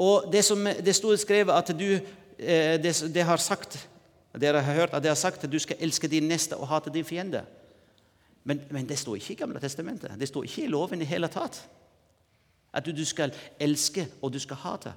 Og 0.00 0.30
Det 0.32 0.44
som 0.44 0.64
det 0.64 0.94
stod 0.96 1.16
skrevet 1.20 1.52
at 1.52 1.72
du, 1.76 2.00
eh, 2.38 2.76
det, 2.80 2.94
det 3.12 3.24
har 3.24 3.40
sagt, 3.42 3.88
Dere 4.36 4.60
har 4.60 4.74
hørt 4.74 4.92
at 4.94 5.02
det 5.02 5.08
har 5.08 5.16
sagt 5.16 5.44
at 5.44 5.52
du 5.52 5.56
skal 5.58 5.80
elske 5.80 6.08
din 6.12 6.28
neste 6.28 6.56
og 6.56 6.68
hate 6.68 6.92
din 6.92 7.04
fiende. 7.08 7.40
Men, 8.44 8.60
men 8.70 8.86
det 8.86 8.98
står 8.98 9.16
ikke 9.16 9.32
i 9.32 9.38
Gamle 9.40 9.60
testamentet. 9.60 10.12
Det 10.20 10.28
står 10.28 10.44
ikke 10.44 10.66
i 10.66 10.68
loven 10.68 11.00
i 11.00 11.08
hele 11.08 11.30
tatt. 11.32 11.62
At 12.68 12.84
du, 12.84 12.92
du 12.92 13.04
skal 13.08 13.32
elske 13.58 14.04
og 14.20 14.34
du 14.34 14.38
skal 14.38 14.60
hate. 14.60 14.92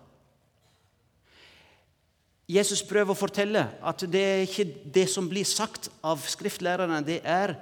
Jesus 2.49 2.81
prøver 2.83 3.13
å 3.13 3.17
fortelle 3.17 3.63
at 3.85 4.03
det 4.11 4.21
er 4.25 4.43
ikke 4.43 4.67
det 4.91 5.05
som 5.09 5.27
blir 5.29 5.47
sagt 5.47 5.87
av 6.03 6.19
skriftlærerne, 6.27 6.99
det 7.05 7.21
er 7.23 7.55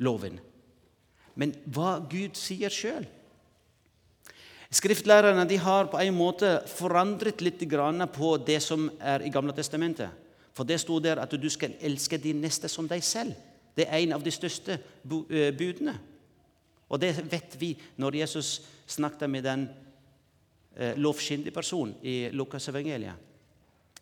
loven. 0.00 0.40
Men 1.38 1.54
hva 1.70 1.98
Gud 2.10 2.38
sier 2.38 2.72
sjøl. 2.72 3.06
Skriftlærerne 4.70 5.46
de 5.50 5.58
har 5.58 5.88
på 5.90 5.98
en 5.98 6.14
måte 6.14 6.60
forandret 6.70 7.42
litt 7.42 7.62
på 8.14 8.36
det 8.46 8.60
som 8.62 8.90
er 9.00 9.22
i 9.22 9.30
Gamle 9.30 9.52
testamentet. 9.52 10.10
For 10.54 10.64
det 10.64 10.80
sto 10.80 10.98
der 11.00 11.18
at 11.18 11.30
du 11.30 11.48
skal 11.50 11.74
elske 11.80 12.18
din 12.18 12.40
neste 12.40 12.68
som 12.68 12.86
deg 12.86 13.02
selv. 13.02 13.34
Det 13.74 13.86
er 13.88 13.98
en 14.02 14.12
av 14.12 14.22
de 14.22 14.30
største 14.30 14.72
eh, 14.72 15.54
budene. 15.54 15.98
Og 16.88 17.00
det 17.00 17.14
vet 17.30 17.56
vi 17.58 17.76
når 17.96 18.16
Jesus 18.16 18.60
snakket 18.86 19.30
med 19.30 19.44
den 19.44 19.68
eh, 20.76 20.96
lovkyndige 20.96 21.54
personen 21.54 21.94
i 22.02 22.30
Lukas 22.32 22.68
evangeliet 22.68 23.30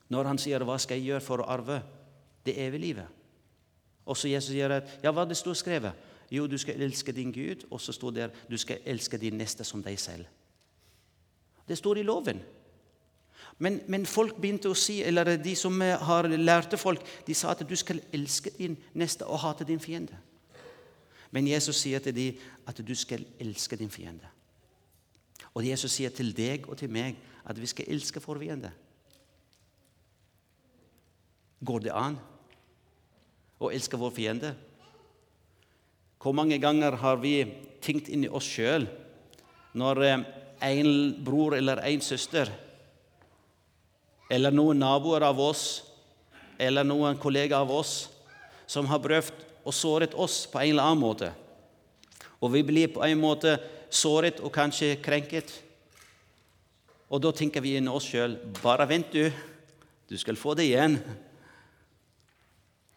når 0.08 0.24
han 0.24 0.38
sier 0.38 0.64
'Hva 0.64 0.78
skal 0.78 0.96
jeg 0.96 1.06
gjøre 1.06 1.20
for 1.20 1.42
å 1.42 1.48
arve 1.48 1.82
det 2.44 2.56
evige 2.56 2.80
livet?' 2.80 3.17
Og 4.08 4.16
så 4.16 4.30
Jesus 4.32 4.54
sier 4.54 4.72
at, 4.72 4.98
ja, 5.04 5.12
hva 5.12 5.26
det 5.28 5.36
står 5.36 5.56
skrevet? 5.60 6.06
Jo, 6.32 6.46
du 6.48 6.56
skal 6.60 6.80
elske 6.82 7.12
din 7.12 7.32
Gud, 7.32 7.66
og 7.70 7.80
så 7.80 7.92
står 7.92 8.14
det 8.16 8.28
du 8.50 8.56
skal 8.60 8.80
elske 8.84 9.20
din 9.20 9.36
neste 9.36 9.64
som 9.64 9.82
deg 9.84 10.00
selv. 10.00 10.24
Det 11.68 11.76
står 11.78 12.00
i 12.00 12.06
loven. 12.08 12.40
Men, 13.58 13.80
men, 13.88 14.06
folk 14.06 14.36
begynte 14.40 14.70
å 14.70 14.76
si, 14.76 15.00
eller 15.02 15.36
de 15.42 15.54
som 15.56 15.80
har 15.80 16.28
lærte 16.30 16.78
folk, 16.78 17.02
de 17.26 17.34
sa 17.34 17.52
at 17.52 17.64
du 17.68 17.76
skal 17.76 18.00
elske 18.14 18.52
din 18.56 18.76
neste 18.94 19.26
og 19.26 19.40
hate 19.42 19.66
din 19.68 19.80
fiende. 19.82 20.16
Men 21.30 21.48
Jesus 21.48 21.76
sier 21.82 22.00
til 22.00 22.14
dem 22.16 22.44
at 22.66 22.80
du 22.80 22.94
skal 22.96 23.24
elske 23.40 23.76
din 23.76 23.90
fiende. 23.92 24.28
Og 25.54 25.66
Jesus 25.66 25.92
sier 25.92 26.12
til 26.14 26.30
deg 26.36 26.68
og 26.68 26.78
til 26.78 26.92
meg 26.92 27.18
at 27.48 27.58
vi 27.60 27.66
skal 27.66 27.88
elske 27.88 28.22
vår 28.24 28.40
fiende. 28.40 28.70
Går 31.64 31.88
det 31.88 31.92
an 31.92 32.16
å 33.58 33.70
elske 33.74 33.98
vår 33.98 34.14
fiende? 34.14 34.54
Hvor 36.18 36.34
mange 36.34 36.58
ganger 36.58 36.98
har 36.98 37.20
vi 37.22 37.34
tenkt 37.84 38.08
inni 38.10 38.30
oss 38.30 38.46
sjøl 38.46 38.88
når 39.78 40.02
eh, 40.06 40.24
en 40.68 40.90
bror 41.24 41.54
eller 41.58 41.82
en 41.86 42.02
søster 42.02 42.50
eller 44.28 44.52
noen 44.52 44.80
naboer 44.82 45.24
av 45.24 45.38
oss 45.40 45.66
eller 46.58 46.84
noen 46.84 47.18
kollegaer 47.20 47.62
av 47.62 47.70
oss 47.72 48.08
som 48.68 48.88
har 48.90 49.00
prøvd 49.02 49.46
og 49.68 49.74
såret 49.74 50.16
oss 50.18 50.42
på 50.50 50.60
en 50.60 50.72
eller 50.74 50.90
annen 50.90 51.02
måte. 51.02 51.30
Og 52.40 52.52
vi 52.54 52.64
blir 52.66 52.90
på 52.92 53.02
en 53.04 53.20
måte 53.20 53.56
såret 53.90 54.40
og 54.44 54.52
kanskje 54.54 54.98
krenket. 55.02 55.52
Og 57.08 57.22
da 57.24 57.32
tenker 57.32 57.64
vi 57.64 57.76
inni 57.78 57.92
oss 57.92 58.08
sjøl 58.08 58.36
bare 58.62 58.86
vent, 58.88 59.12
du. 59.12 59.30
Du 60.08 60.16
skal 60.20 60.36
få 60.40 60.54
det 60.56 60.68
igjen. 60.68 60.98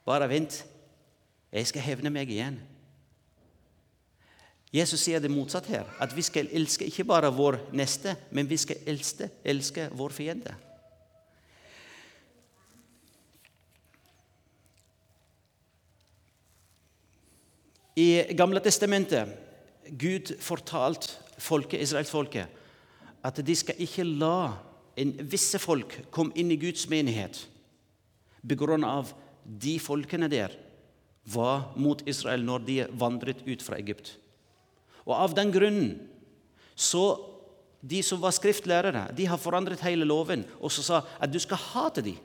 Bare 0.05 0.29
vent. 0.29 0.63
Jeg 1.51 1.67
skal 1.67 1.83
hevne 1.85 2.11
meg 2.13 2.29
igjen. 2.31 2.59
Jesus 4.71 5.03
sier 5.03 5.19
det 5.19 5.31
motsatt 5.31 5.67
her, 5.67 5.87
at 5.99 6.13
vi 6.15 6.23
skal 6.23 6.47
elske 6.55 6.87
ikke 6.87 7.03
bare 7.03 7.31
vår 7.35 7.57
neste, 7.75 8.13
men 8.31 8.47
vi 8.47 8.55
skal 8.57 8.79
elske, 8.87 9.27
elske 9.43 9.89
vår 9.99 10.15
fiende. 10.15 10.53
I 17.99 18.31
Gamle 18.39 18.63
testamentet 18.63 19.35
Gud 19.99 20.31
fortalt 20.39 21.09
folket, 21.37 21.81
israelsfolket 21.83 22.47
at 23.23 23.41
de 23.45 23.55
skal 23.55 23.75
ikke 23.83 24.05
la 24.07 24.53
en 24.97 25.11
visse 25.31 25.59
folk 25.61 25.97
komme 26.13 26.33
inn 26.39 26.51
i 26.53 26.59
Guds 26.59 26.87
menighet 26.89 27.43
på 28.41 28.57
grunn 28.57 28.85
av 28.87 29.11
de 29.45 29.77
folkene 29.81 30.29
der 30.31 30.53
var 31.31 31.71
mot 31.77 32.01
Israel 32.09 32.43
når 32.45 32.65
de 32.65 32.77
vandret 32.97 33.43
ut 33.45 33.61
fra 33.61 33.77
Egypt. 33.77 34.15
Og 35.05 35.13
Av 35.17 35.35
den 35.37 35.51
grunnen 35.53 35.91
så 36.75 37.27
de 37.81 38.01
som 38.05 38.21
var 38.21 38.33
skriftlærere, 38.33 39.07
de 39.17 39.25
har 39.25 39.41
forandret 39.41 39.81
hele 39.85 40.05
loven 40.05 40.45
og 40.59 40.71
så 40.73 40.85
sa 40.85 40.99
at 41.19 41.31
du 41.31 41.39
skal 41.41 41.57
hate 41.57 42.03
dem. 42.05 42.17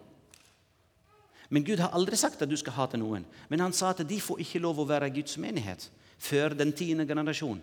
Men 1.48 1.64
Gud 1.64 1.78
har 1.78 1.94
aldri 1.94 2.18
sagt 2.18 2.42
at 2.42 2.50
du 2.50 2.56
skal 2.58 2.74
hate 2.74 2.98
noen. 2.98 3.24
Men 3.48 3.62
han 3.62 3.74
sa 3.76 3.92
at 3.92 4.02
de 4.06 4.18
får 4.20 4.42
ikke 4.42 4.62
lov 4.62 4.80
å 4.82 4.88
være 4.88 5.12
Guds 5.14 5.36
menighet 5.38 5.88
før 6.18 6.56
den 6.58 6.72
tiende 6.74 7.06
generasjon. 7.06 7.60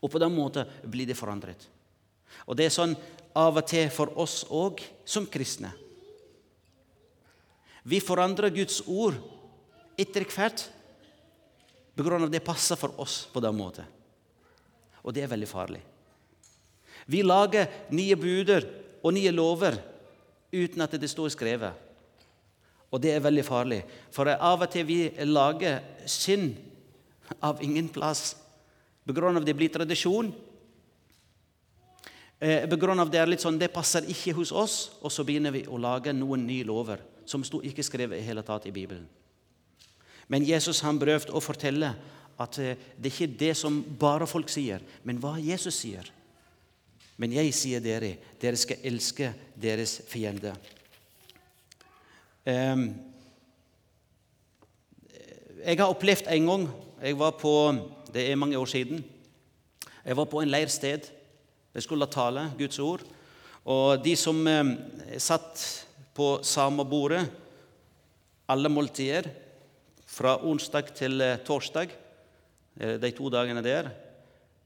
Og 0.00 0.12
på 0.12 0.20
den 0.22 0.32
måten 0.32 0.70
blir 0.84 1.08
det 1.08 1.18
forandret. 1.18 1.68
Og 2.46 2.56
det 2.56 2.68
er 2.68 2.74
sånn 2.74 2.94
av 3.36 3.58
og 3.60 3.68
til 3.68 3.90
for 3.92 4.12
oss 4.18 4.44
òg 4.48 4.80
som 5.04 5.28
kristne. 5.28 5.72
Vi 7.86 8.00
forandrer 8.02 8.50
Guds 8.50 8.80
ord 8.90 9.14
etter 9.96 10.26
hvert 10.26 10.64
pga. 11.94 12.26
det 12.26 12.44
passer 12.44 12.76
for 12.76 12.98
oss 13.00 13.28
på 13.32 13.40
den 13.40 13.54
måten. 13.54 13.86
Og 15.06 15.14
det 15.14 15.22
er 15.22 15.30
veldig 15.30 15.48
farlig. 15.48 15.80
Vi 17.06 17.22
lager 17.22 17.70
nye 17.94 18.16
buder 18.18 18.66
og 19.02 19.14
nye 19.14 19.30
lover 19.30 19.78
uten 20.50 20.82
at 20.82 20.98
det 20.98 21.10
står 21.10 21.30
skrevet. 21.30 21.72
Og 22.90 23.00
det 23.00 23.14
er 23.14 23.22
veldig 23.22 23.44
farlig, 23.44 23.84
for 24.10 24.26
av 24.30 24.62
og 24.62 24.70
til 24.70 24.86
vi 24.86 25.00
lager 25.22 25.78
synd 26.06 26.56
av 27.42 27.62
ingen 27.62 27.88
plass. 27.88 28.34
Begrunnet 29.06 29.42
av 29.42 29.46
det 29.46 29.54
blir 29.54 29.70
tradisjon. 29.70 30.32
På 32.36 32.70
Begrunnet 32.70 33.06
av 33.06 33.10
det 33.10 33.20
er 33.20 33.30
litt 33.30 33.42
sånn, 33.42 33.58
det 33.58 33.72
passer 33.74 34.06
ikke 34.10 34.34
hos 34.36 34.50
oss, 34.52 34.74
og 35.02 35.12
så 35.12 35.24
begynner 35.24 35.54
vi 35.54 35.68
å 35.70 35.78
lage 35.78 36.12
noen 36.14 36.46
nye 36.46 36.66
lover 36.66 37.00
som 37.26 37.44
sto 37.44 37.60
ikke 37.62 37.84
skrevet 37.86 38.20
i 38.20 38.26
hele 38.26 38.44
tatt 38.46 38.66
i 38.66 38.74
Bibelen. 38.74 39.06
Men 40.28 40.46
Jesus 40.46 40.80
han 40.82 40.98
prøvde 40.98 41.34
å 41.34 41.42
fortelle 41.42 41.92
at 42.36 42.58
det 42.58 42.76
det 42.96 43.10
er 43.10 43.14
ikke 43.14 43.38
det 43.38 43.56
som 43.56 43.78
bare 43.98 44.26
folk 44.26 44.50
sier, 44.52 44.82
men 45.04 45.20
hva 45.22 45.36
Jesus 45.40 45.78
sier. 45.80 46.10
Men 47.16 47.32
jeg 47.32 47.54
sier 47.56 47.80
dere, 47.80 48.16
dere 48.40 48.58
skal 48.60 48.82
elske 48.84 49.30
deres 49.56 50.02
fiende. 50.08 50.52
Ehm, 52.44 52.90
jeg 55.64 55.78
har 55.78 55.88
opplevd 55.88 56.28
en 56.28 56.50
gang 56.50 56.68
jeg 57.02 57.18
var 57.18 57.30
på, 57.40 57.52
Det 58.12 58.30
er 58.30 58.36
mange 58.36 58.58
år 58.58 58.64
siden. 58.64 59.04
Jeg 60.04 60.16
var 60.16 60.24
på 60.24 60.40
en 60.40 60.48
leirsted. 60.48 61.00
Jeg 61.74 61.82
skulle 61.82 62.06
tale 62.06 62.52
Guds 62.58 62.78
ord. 62.78 63.02
Og 63.64 64.04
de 64.04 64.16
som 64.16 64.46
eh, 64.46 64.64
satt 65.18 65.85
på 66.16 66.38
samme 66.46 66.84
bordet, 66.88 67.26
alle 68.48 68.70
måltider, 68.72 69.28
fra 70.06 70.36
onsdag 70.46 70.94
til 70.96 71.20
eh, 71.20 71.38
torsdag, 71.44 71.92
eh, 72.80 72.96
de 73.02 73.10
to 73.12 73.28
dagene 73.32 73.62
der, 73.64 73.90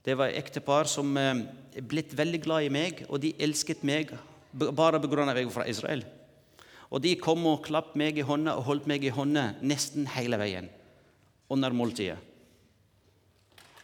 det 0.04 0.16
var 0.16 0.32
ektepar 0.36 0.88
som 0.88 1.16
er 1.18 1.42
eh, 1.74 1.82
blitt 1.82 2.14
veldig 2.16 2.42
glad 2.44 2.68
i 2.68 2.72
meg, 2.72 3.04
og 3.08 3.22
de 3.24 3.34
elsket 3.40 3.82
meg 3.88 4.12
bare 4.52 5.00
pga. 5.00 5.26
at 5.26 5.40
jeg 5.40 5.48
var 5.48 5.56
fra 5.56 5.68
Israel. 5.68 6.04
Og 6.90 7.02
de 7.02 7.14
kom 7.18 7.44
og 7.46 7.64
klappet 7.66 7.98
meg 7.98 8.18
i 8.18 8.26
hånda 8.26 8.56
og 8.58 8.66
holdt 8.66 8.88
meg 8.90 9.04
i 9.04 9.14
hånda 9.14 9.54
nesten 9.62 10.08
hele 10.10 10.38
veien 10.38 10.68
under 11.50 11.70
måltidet. 11.70 12.18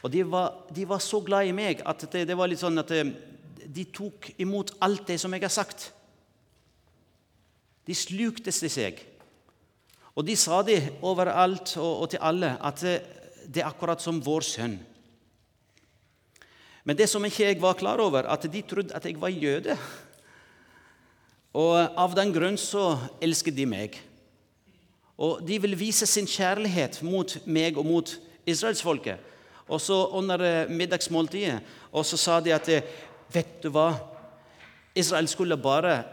Og 0.03 0.11
de 0.13 0.23
var, 0.23 0.67
de 0.71 0.85
var, 0.87 1.01
så 1.03 1.21
glad 1.25 1.49
i 1.49 1.55
meg 1.55 1.81
at 1.87 2.05
det, 2.13 2.27
det, 2.29 2.35
var 2.39 2.51
litt 2.51 2.63
sånn 2.63 2.79
at 2.79 2.91
de 2.91 3.85
tok 3.91 4.29
imot 4.39 4.75
alt 4.87 5.07
det 5.09 5.17
som 5.19 5.33
jeg 5.35 5.43
har 5.43 5.55
sagt. 5.55 5.89
De 7.87 7.95
slukte 7.95 8.53
seg. 8.53 8.99
Og 10.17 10.25
de 10.27 10.37
sa 10.39 10.63
det 10.65 10.81
overalt 11.05 11.77
og, 11.79 12.09
til 12.11 12.23
alle 12.25 12.57
at 12.65 12.83
det, 12.83 12.97
det 13.47 13.63
er 13.63 13.69
akkurat 13.69 14.03
som 14.03 14.23
vår 14.25 14.47
sønn. 14.47 14.79
Men 16.87 16.97
det 16.99 17.09
som 17.11 17.25
ikke 17.27 17.49
jeg 17.49 17.61
var 17.63 17.79
klar 17.79 18.01
over, 18.03 18.27
at 18.31 18.47
de 18.51 18.63
trodde 18.63 18.95
at 18.95 19.05
jeg 19.05 19.21
var 19.21 19.33
jøde. 19.35 19.77
Og 21.57 21.75
Av 21.99 22.15
den 22.15 22.33
grunn 22.35 22.59
så 22.61 22.95
elsker 23.23 23.55
de 23.55 23.67
meg. 23.67 23.97
Og 25.19 25.41
De 25.47 25.59
vil 25.63 25.77
vise 25.79 26.07
sin 26.07 26.29
kjærlighet 26.29 27.01
mot 27.03 27.39
meg 27.47 27.79
og 27.79 27.87
mot 27.87 28.13
israelsfolket. 28.47 29.19
Og 29.69 29.81
så 29.81 29.97
Under 30.15 30.41
eh, 30.41 30.71
middagsmåltidet 30.71 31.61
og 31.97 32.05
så 32.07 32.19
sa 32.21 32.41
de 32.45 32.53
at 32.55 32.69
eh, 32.69 32.85
vet 33.33 33.63
du 33.63 33.71
hva? 33.73 33.95
Israel 34.95 35.29
skulle 35.29 35.57
bare 35.57 36.05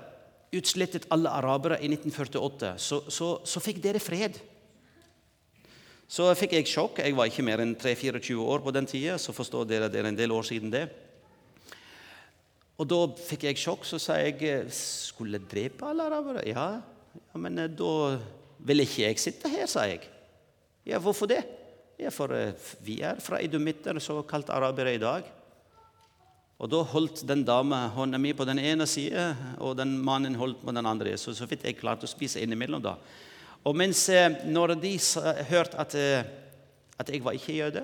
utslettet 0.54 1.08
alle 1.14 1.32
arabere 1.34 1.80
i 1.82 1.90
1948. 1.92 2.74
Så, 2.82 3.04
så, 3.12 3.30
så 3.48 3.62
fikk 3.64 3.82
dere 3.84 4.02
fred. 4.04 4.40
Så 6.14 6.28
fikk 6.38 6.58
jeg 6.58 6.70
sjokk. 6.70 7.02
Jeg 7.02 7.16
var 7.18 7.30
ikke 7.30 7.46
mer 7.46 7.64
enn 7.64 7.74
3-24 7.80 8.38
år 8.38 8.62
på 8.66 8.74
den 8.76 8.88
tida, 8.90 9.18
så 9.18 9.34
forstår 9.34 9.66
dere 9.70 9.90
det 9.90 10.04
er 10.04 10.12
en 10.12 10.20
del 10.20 10.36
år 10.36 10.46
siden 10.46 10.74
det. 10.74 10.86
Og 12.78 12.90
da 12.90 13.00
fikk 13.30 13.48
jeg 13.48 13.62
sjokk. 13.62 13.88
Så 13.88 14.00
sa 14.02 14.20
jeg 14.22 14.68
skulle 14.76 15.42
jeg 15.42 15.50
drepe 15.50 15.90
alle 15.90 16.08
arabere. 16.10 16.46
Ja, 16.50 16.68
ja 17.18 17.42
men 17.42 17.60
eh, 17.62 17.72
da 17.72 18.18
vil 18.64 18.86
ikke 18.86 19.08
jeg 19.08 19.22
sitte 19.22 19.52
her, 19.52 19.66
sa 19.70 19.88
jeg. 19.90 20.06
Ja, 20.88 21.00
hvorfor 21.02 21.30
det? 21.32 21.42
Ja, 22.02 22.12
for 22.12 22.34
eh, 22.36 22.54
vi 22.84 23.00
er 23.06 23.22
fra 23.24 23.40
idumitter, 23.42 24.00
såkalt 24.04 24.52
arabere 24.54 24.96
i 24.96 25.02
dag. 25.02 25.28
Og 26.64 26.70
Da 26.72 26.80
holdt 26.88 27.26
den 27.28 27.44
dama 27.44 27.90
hånda 27.92 28.18
mi 28.22 28.32
på 28.32 28.46
den 28.48 28.62
ene 28.62 28.88
sida, 28.88 29.34
og 29.60 29.76
den 29.76 29.98
mannen 30.00 30.38
holdt 30.40 30.62
på 30.64 30.72
den 30.72 30.88
andre. 30.88 31.18
Så, 31.20 31.34
så 31.36 31.48
vidt 31.50 31.66
jeg 31.68 31.76
klarte 31.76 32.08
å 32.08 32.12
spise 32.12 32.40
innimellom. 32.40 32.80
da. 32.86 32.96
Og 33.68 33.76
mens 33.76 34.06
eh, 34.12 34.32
når 34.48 34.78
de 34.80 34.94
hørte 35.50 35.80
at, 35.80 35.98
at 37.00 37.12
jeg 37.12 37.24
var 37.26 37.36
ikke 37.36 37.58
jøde, 37.58 37.84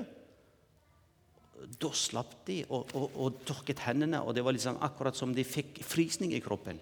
da 1.79 1.91
slapp 1.91 2.37
de 2.47 2.61
og, 2.69 2.93
og, 2.95 3.17
og 3.19 3.41
tørket 3.47 3.83
hendene, 3.83 4.21
og 4.23 4.31
det 4.35 4.45
var 4.47 4.55
liksom 4.55 4.79
akkurat 4.85 5.17
som 5.17 5.33
de 5.35 5.43
fikk 5.43 5.81
frysning 5.83 6.31
i 6.35 6.41
kroppen. 6.43 6.79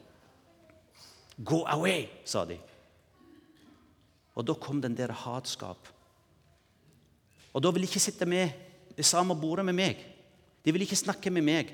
Go 1.37 1.63
away, 1.69 2.05
sa 2.25 2.45
de. 2.45 2.59
Og 4.37 4.45
da 4.45 4.53
kom 4.53 4.81
den 4.81 4.95
der 4.97 5.13
hatskap. 5.17 5.89
Og 7.53 7.63
da 7.63 7.73
ville 7.73 7.87
de 7.87 7.89
ikke 7.89 8.05
sitte 8.05 8.29
med 8.29 8.53
det 8.93 9.05
samme 9.05 9.33
bordet 9.37 9.65
med 9.65 9.77
meg. 9.77 10.01
De 10.61 10.73
ville 10.73 10.85
ikke 10.85 10.99
snakke 10.99 11.33
med 11.33 11.45
meg. 11.45 11.73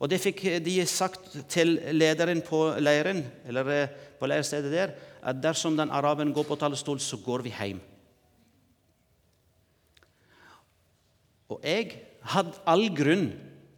Og 0.00 0.08
det 0.08 0.20
fikk 0.22 0.42
de 0.64 0.74
sagt 0.88 1.34
til 1.52 1.76
lederen 1.92 2.40
på 2.44 2.62
leiren, 2.80 3.20
eller 3.48 3.72
eh, 3.74 3.96
på 4.20 4.28
leirstedet 4.30 4.72
der, 4.72 4.94
at 5.20 5.40
dersom 5.42 5.76
den 5.76 5.92
araberen 5.92 6.32
går 6.32 6.46
på 6.48 6.56
talerstol, 6.56 7.00
så 7.04 7.18
går 7.20 7.44
vi 7.44 7.52
hjem. 7.52 7.80
Og 11.50 11.60
jeg 11.66 11.98
hadde 12.32 12.62
all 12.68 12.86
grunn 12.96 13.26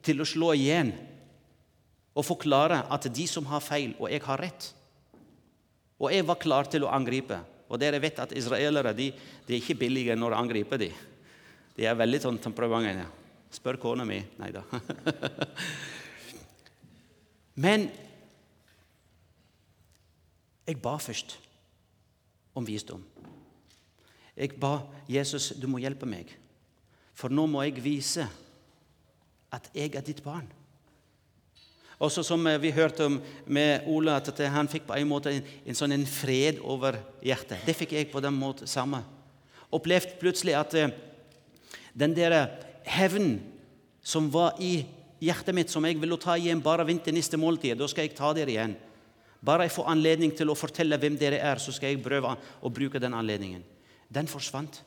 til 0.05 0.23
å 0.23 0.29
slå 0.29 0.53
igjen 0.55 0.93
og 2.13 2.27
forklare 2.27 2.83
at 2.93 3.09
de 3.15 3.25
som 3.27 3.47
har 3.51 3.65
feil, 3.65 3.97
og 3.99 4.11
jeg 4.13 4.23
har 4.23 4.43
rett. 4.45 4.69
Og 6.03 6.13
jeg 6.13 6.27
var 6.29 6.39
klar 6.43 6.69
til 6.71 6.85
å 6.85 6.93
angripe. 6.93 7.39
Og 7.73 7.81
dere 7.81 8.03
vet 8.03 8.19
at 8.21 8.35
israelere 8.37 8.93
de, 8.95 9.09
de 9.47 9.55
er 9.55 9.63
ikke 9.63 9.79
billige 9.81 10.17
når 10.19 10.35
de 10.35 10.39
angriper. 10.43 10.79
De 10.79 10.93
De 11.73 11.87
er 11.89 11.97
veldig 11.97 12.21
sånn 12.21 12.39
temperamentet. 12.39 13.09
Spør 13.53 13.79
kona 13.81 14.05
mi. 14.05 14.19
Nei 14.39 14.51
da. 14.53 14.61
Men 17.55 17.91
jeg 20.67 20.79
ba 20.83 20.97
først. 20.97 21.39
om 22.55 22.67
visdom. 22.67 23.05
Jeg 24.37 24.57
ba 24.61 24.83
Jesus 25.09 25.53
du 25.57 25.67
må 25.69 25.81
hjelpe 25.81 26.09
meg, 26.09 26.31
for 27.17 27.33
nå 27.33 27.47
må 27.49 27.63
jeg 27.65 27.85
vise 27.85 28.27
at 29.53 29.71
jeg 29.77 29.95
er 29.97 30.05
ditt 30.05 30.23
barn. 30.25 30.49
Også 32.03 32.25
som 32.27 32.45
vi 32.61 32.73
hørte 32.75 33.07
om 33.07 33.21
med 33.47 33.87
Ola, 33.87 34.17
at 34.19 34.41
han 34.51 34.69
fikk 34.69 34.89
på 34.89 34.97
en 34.99 35.09
måte 35.09 35.31
en, 35.31 35.45
en 35.69 35.79
sånn 35.79 35.95
en 35.95 36.07
fred 36.09 36.59
over 36.61 36.99
hjertet. 37.23 37.63
Det 37.65 37.77
fikk 37.79 37.95
jeg 37.95 38.11
på 38.11 38.23
den 38.25 38.35
måten 38.35 38.67
samme. 38.67 39.05
Opplevde 39.73 40.19
plutselig 40.21 40.57
at 40.59 40.75
eh, 40.77 40.91
den 41.95 42.17
der 42.17 42.35
hevn 42.89 43.37
som 44.03 44.33
var 44.35 44.59
i 44.59 44.83
hjertet 45.23 45.55
mitt, 45.55 45.71
som 45.71 45.85
jeg 45.87 46.01
vil 46.03 46.17
ta 46.21 46.37
igjen 46.39 46.63
bare 46.63 46.87
vent 46.89 47.07
neste 47.15 47.39
måltid, 47.39 47.79
da 47.79 47.89
skal 47.91 48.09
jeg 48.09 48.17
ta 48.19 48.33
dere 48.37 48.55
igjen. 48.55 48.75
Bare 49.43 49.67
jeg 49.67 49.75
får 49.75 49.91
anledning 49.91 50.35
til 50.39 50.51
å 50.51 50.59
fortelle 50.59 50.99
hvem 50.99 51.17
dere 51.19 51.41
er, 51.43 51.59
så 51.63 51.75
skal 51.75 51.93
jeg 51.93 52.03
prøve 52.03 52.37
å 52.63 52.71
bruke 52.71 53.01
den 53.03 53.15
anledningen. 53.19 53.65
Den 54.13 54.31
forsvant. 54.31 54.83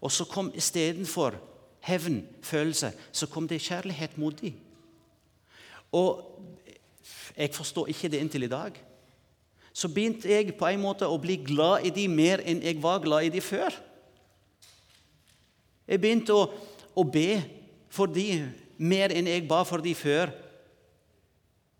Og 0.00 0.12
så 0.12 0.26
kom 0.28 0.50
istedenfor 0.56 1.38
hevn, 1.86 2.20
følelse, 2.44 2.92
så 3.12 3.28
kom 3.32 3.48
det 3.48 3.62
kjærlighet 3.64 4.18
mot 4.20 4.36
dem. 4.40 4.58
Og 5.96 6.20
jeg 7.36 7.54
forstår 7.54 7.92
ikke 7.92 8.10
det 8.12 8.20
inntil 8.20 8.44
i 8.44 8.52
dag. 8.52 8.76
Så 9.76 9.88
begynte 9.92 10.28
jeg 10.28 10.56
på 10.56 10.68
en 10.68 10.82
måte 10.82 11.08
å 11.08 11.18
bli 11.20 11.38
glad 11.44 11.86
i 11.86 11.92
dem 11.94 12.14
mer 12.16 12.42
enn 12.44 12.62
jeg 12.64 12.80
var 12.82 13.02
glad 13.04 13.28
i 13.28 13.32
dem 13.32 13.44
før. 13.44 13.72
Jeg 15.86 16.00
begynte 16.02 16.34
å, 16.34 16.48
å 16.96 17.04
be 17.04 17.40
for 17.92 18.10
de 18.10 18.40
mer 18.78 19.14
enn 19.14 19.28
jeg 19.30 19.46
ba 19.48 19.62
for 19.66 19.82
dem 19.84 19.96
før. 19.96 20.32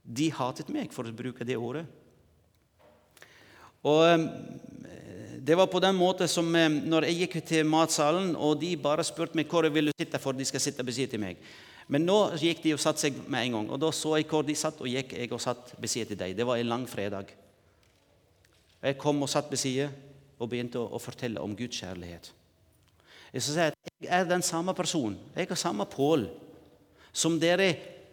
De 0.07 0.31
hatet 0.31 0.69
meg, 0.71 0.93
for 0.95 1.09
å 1.09 1.15
bruke 1.15 1.47
det 1.47 1.59
ordet. 1.59 1.87
Og 3.87 4.03
eh, 4.07 4.27
Det 5.47 5.55
var 5.55 5.69
på 5.71 5.79
den 5.83 5.95
måten 5.95 6.29
som 6.31 6.49
eh, 6.59 6.69
når 6.71 7.09
jeg 7.09 7.21
gikk 7.23 7.39
til 7.47 7.69
matsalen, 7.69 8.35
og 8.37 8.61
de 8.61 8.75
bare 8.77 9.05
spurte 9.07 9.39
meg 9.39 9.51
hvor 9.51 9.67
jeg 9.67 9.75
ville 9.75 9.95
sitte 9.95 10.21
for 10.23 10.35
de 10.35 10.47
skal 10.47 10.63
sitte 10.63 10.87
ved 10.87 10.97
siden 10.97 11.21
av 11.21 11.27
meg. 11.29 11.43
Men 11.87 12.03
nå 12.03 12.17
gikk 12.41 12.65
de 12.65 12.75
og 12.75 12.83
satte 12.83 13.05
seg 13.05 13.19
med 13.31 13.45
en 13.45 13.59
gang. 13.61 13.69
Og 13.71 13.79
Da 13.81 13.93
så 13.95 14.17
jeg 14.19 14.27
hvor 14.31 14.47
de 14.47 14.57
satt, 14.59 14.81
og 14.83 14.91
gikk 14.91 15.15
jeg 15.15 15.31
og 15.33 15.43
satt 15.43 15.75
ved 15.79 15.91
siden 15.91 16.19
av 16.19 16.25
dem. 16.25 16.39
Det 16.39 16.47
var 16.47 16.59
en 16.59 16.73
lang 16.73 16.87
fredag. 16.91 17.31
Jeg 18.83 18.99
kom 18.99 19.23
og 19.23 19.31
satt 19.31 19.51
ved 19.51 19.59
siden 19.59 19.95
og 20.39 20.51
begynte 20.51 20.83
å, 20.83 20.99
fortelle 21.01 21.41
om 21.41 21.55
Guds 21.57 21.79
kjærlighet. 21.81 22.33
Jeg 23.33 23.43
skal 23.43 23.55
si 23.55 23.63
at 23.65 23.95
jeg 24.03 24.11
er 24.13 24.27
den 24.29 24.45
samme 24.45 24.75
personen. 24.77 25.17
Jeg 25.35 25.49
er 25.51 25.59
samme 25.59 25.87
Pål 25.89 26.27
som 27.17 27.39
dere 27.41 27.71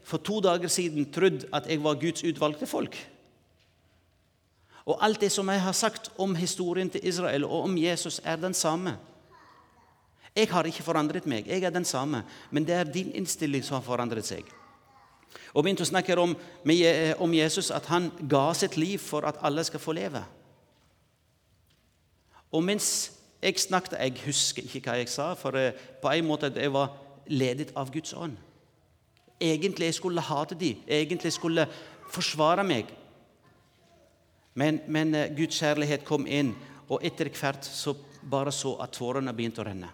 for 0.08 0.24
to 0.24 0.40
dager 0.44 0.72
siden 0.72 1.10
trodde 1.12 1.50
at 1.54 1.68
jeg 1.68 1.84
var 1.84 2.00
Guds 2.00 2.24
utvalgte 2.24 2.68
folk. 2.68 2.96
Og 4.86 5.00
alt 5.04 5.22
det 5.22 5.32
som 5.32 5.48
jeg 5.50 5.62
har 5.64 5.76
sagt 5.76 6.12
om 6.20 6.36
historien 6.36 6.90
til 6.90 7.04
Israel 7.08 7.46
og 7.48 7.70
om 7.70 7.78
Jesus, 7.78 8.22
er 8.24 8.36
den 8.36 8.54
samme. 8.54 8.98
Jeg 10.36 10.50
har 10.50 10.66
ikke 10.66 10.84
forandret 10.84 11.26
meg. 11.30 11.48
Jeg 11.48 11.64
er 11.64 11.70
den 11.70 11.86
samme. 11.86 12.24
Men 12.52 12.68
det 12.68 12.76
er 12.76 12.84
din 12.84 13.12
innstilling 13.16 13.64
som 13.64 13.78
har 13.78 13.86
forandret 13.86 14.28
seg. 14.28 14.44
Og 15.54 15.64
begynte 15.64 15.86
å 15.86 15.88
snakke 15.88 16.18
om, 16.20 16.36
om 17.22 17.34
Jesus, 17.34 17.72
at 17.72 17.86
han 17.86 18.10
ga 18.30 18.52
sitt 18.58 18.78
liv 18.78 19.00
for 19.00 19.28
at 19.30 19.40
alle 19.46 19.64
skal 19.64 19.80
få 19.80 19.94
leve. 19.96 20.24
Og 22.52 22.64
mens 22.64 23.12
jeg 23.44 23.60
snakket 23.60 24.00
Jeg 24.00 24.22
husker 24.26 24.64
ikke 24.64 24.90
hva 24.90 24.98
jeg 24.98 25.10
sa, 25.10 25.34
for 25.36 25.58
eh, 25.58 25.74
på 26.02 26.10
en 26.10 26.26
måte 26.26 26.52
jeg 26.56 26.72
var 26.74 26.94
ledet 27.28 27.74
av 27.76 27.92
Guds 27.92 28.14
ånd. 28.14 28.38
Egentlig 29.42 29.90
jeg 29.90 29.98
skulle 29.98 30.22
hate 30.22 30.56
dem, 30.56 30.84
egentlig 30.88 31.34
skulle 31.34 31.68
forsvare 32.14 32.64
meg. 32.64 32.92
Men, 34.54 34.80
men 34.88 35.16
eh, 35.16 35.32
Guds 35.36 35.58
kjærlighet 35.60 36.06
kom 36.06 36.28
inn, 36.28 36.54
og 36.90 37.02
etter 37.06 37.32
hvert 37.34 37.66
så 37.66 37.96
bare 38.30 38.52
så 38.54 38.76
at 38.84 38.94
tårene 38.94 39.34
begynte 39.34 39.64
å 39.64 39.68
renne. 39.68 39.90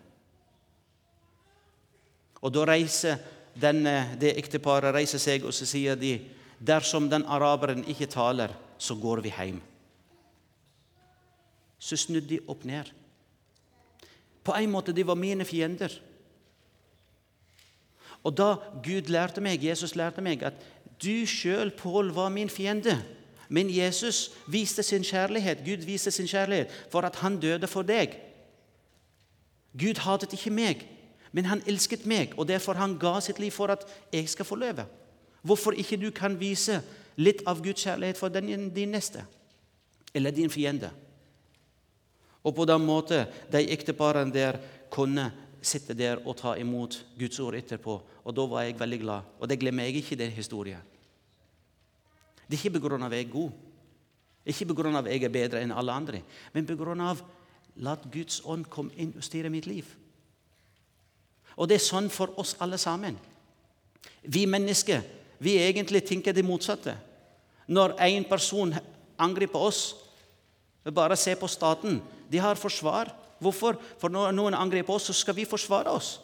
Og 2.42 2.54
Da 2.56 2.66
reiser 2.68 3.20
denne, 3.60 4.16
det 4.20 4.36
ekteparet 4.40 4.94
reiser 4.96 5.20
seg, 5.22 5.46
og 5.46 5.56
så 5.56 5.68
sier 5.68 5.98
de 6.00 6.18
dersom 6.60 7.10
den 7.12 7.26
araberen 7.28 7.84
ikke 7.88 8.10
taler, 8.12 8.54
så 8.80 8.96
går 8.96 9.24
vi 9.24 9.34
hjem. 9.34 9.60
Så 11.80 11.98
snudde 12.00 12.36
de 12.36 12.40
opp 12.48 12.64
ned. 12.68 12.92
På 14.44 14.56
en 14.56 14.72
måte 14.72 14.96
de 14.96 15.04
var 15.08 15.20
mine 15.20 15.46
fiender. 15.48 15.92
Og 18.24 18.36
da 18.38 18.56
Gud 18.84 19.10
lærte 19.12 19.42
meg, 19.42 19.64
Jesus 19.64 19.96
lærte 19.96 20.22
meg 20.22 20.44
at 20.44 20.60
du 21.00 21.26
sjøl, 21.28 21.72
Pål, 21.72 22.12
var 22.16 22.30
min 22.30 22.50
fiende. 22.50 22.98
Men 23.50 23.70
Jesus 23.70 24.32
viste 24.48 24.84
sin 24.84 25.04
kjærlighet. 25.04 25.64
Gud 25.66 25.86
viste 25.86 26.12
sin 26.12 26.28
kjærlighet 26.28 26.70
for 26.92 27.02
at 27.02 27.16
han 27.16 27.40
døde 27.40 27.68
for 27.68 27.82
deg. 27.82 28.14
Gud 29.80 30.02
hatet 30.04 30.34
ikke 30.34 30.54
meg, 30.54 30.86
men 31.32 31.46
han 31.46 31.62
elsket 31.68 32.06
meg, 32.10 32.34
og 32.38 32.48
derfor 32.48 32.74
han 32.74 32.98
ga 33.00 33.20
sitt 33.22 33.40
liv 33.40 33.52
for 33.54 33.72
at 33.74 33.86
jeg 34.14 34.30
skal 34.30 34.46
få 34.46 34.56
leve. 34.56 34.86
Hvorfor 35.42 35.72
ikke 35.72 35.98
du 35.98 36.10
kan 36.12 36.40
vise 36.40 36.82
litt 37.16 37.44
av 37.48 37.62
Guds 37.64 37.86
kjærlighet 37.86 38.18
for 38.18 38.34
den, 38.34 38.70
din 38.76 38.92
neste 38.92 39.24
eller 40.14 40.34
din 40.36 40.50
fiende? 40.50 40.90
Og 42.44 42.56
på 42.56 42.66
den 42.66 42.86
måten 42.86 43.30
de 43.52 43.62
ekteparene 43.72 44.34
der 44.34 44.58
kunne 44.92 45.30
sitte 45.62 45.94
der 45.94 46.22
og 46.26 46.38
ta 46.40 46.56
imot 46.60 46.98
Guds 47.20 47.40
ord 47.40 47.58
etterpå. 47.58 48.00
Og 48.24 48.36
da 48.36 48.46
var 48.48 48.66
jeg 48.66 48.80
veldig 48.80 49.00
glad. 49.02 49.34
Og 49.40 49.50
det 49.50 49.60
glemmer 49.60 49.84
jeg 49.84 50.02
ikke 50.02 50.20
den 50.20 50.32
historien. 50.32 50.82
Det 52.50 52.58
er 52.58 52.66
ikke 52.66 52.80
pga. 52.80 53.06
at 53.06 53.12
jeg 53.12 53.26
er 53.26 53.32
god, 53.32 53.52
ikke 54.46 54.66
pga. 54.66 54.98
at 55.00 55.06
jeg 55.06 55.24
er 55.24 55.30
bedre 55.30 55.62
enn 55.62 55.72
alle 55.72 55.92
andre, 55.92 56.22
men 56.54 56.66
pga. 56.66 57.16
la 57.76 57.96
Guds 58.12 58.42
ånd 58.46 58.66
komme 58.66 58.92
inn 58.98 59.14
og 59.16 59.24
styre 59.24 59.50
mitt 59.50 59.68
liv. 59.68 59.86
Og 61.56 61.68
det 61.70 61.76
er 61.76 61.86
sånn 61.86 62.10
for 62.10 62.40
oss 62.40 62.56
alle 62.60 62.78
sammen. 62.78 63.18
Vi 64.24 64.46
mennesker 64.46 65.04
vi 65.40 65.56
egentlig 65.58 66.04
tenker 66.08 66.34
det 66.36 66.44
motsatte. 66.44 66.98
Når 67.68 67.96
en 68.00 68.24
person 68.24 68.76
angriper 69.18 69.60
oss 69.60 69.96
Bare 70.90 71.16
se 71.20 71.36
på 71.36 71.48
staten. 71.48 72.00
De 72.32 72.40
har 72.40 72.56
forsvar. 72.56 73.12
Hvorfor? 73.40 73.80
For 73.98 74.12
når 74.12 74.32
noen 74.32 74.54
angriper 74.54 74.94
oss, 74.94 75.10
så 75.10 75.14
skal 75.14 75.36
vi 75.36 75.46
forsvare 75.46 75.92
oss. 75.92 76.20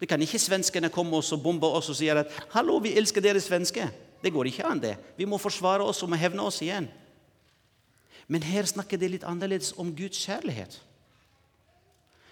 Det 0.00 0.08
kan 0.08 0.22
ikke 0.22 0.38
svenskene 0.40 0.88
komme 0.88 1.16
oss 1.16 1.32
og 1.32 1.42
bombe 1.42 1.66
oss 1.66 1.88
og 1.88 1.96
si 1.96 2.08
at 2.08 2.26
'Hallo, 2.50 2.78
vi 2.78 2.96
elsker 2.96 3.20
dere 3.20 3.40
svenske'. 3.40 3.90
Det 4.22 4.32
går 4.32 4.44
ikke 4.44 4.66
an, 4.66 4.82
det. 4.82 4.96
Vi 5.16 5.24
må 5.24 5.38
forsvare 5.38 5.84
oss 5.84 6.02
og 6.02 6.08
må 6.08 6.16
hevne 6.16 6.42
oss 6.42 6.62
igjen. 6.62 6.88
Men 8.28 8.42
her 8.42 8.64
snakker 8.64 8.96
det 8.96 9.10
litt 9.10 9.24
annerledes 9.24 9.72
om 9.76 9.96
Guds 9.96 10.18
kjærlighet. 10.26 10.82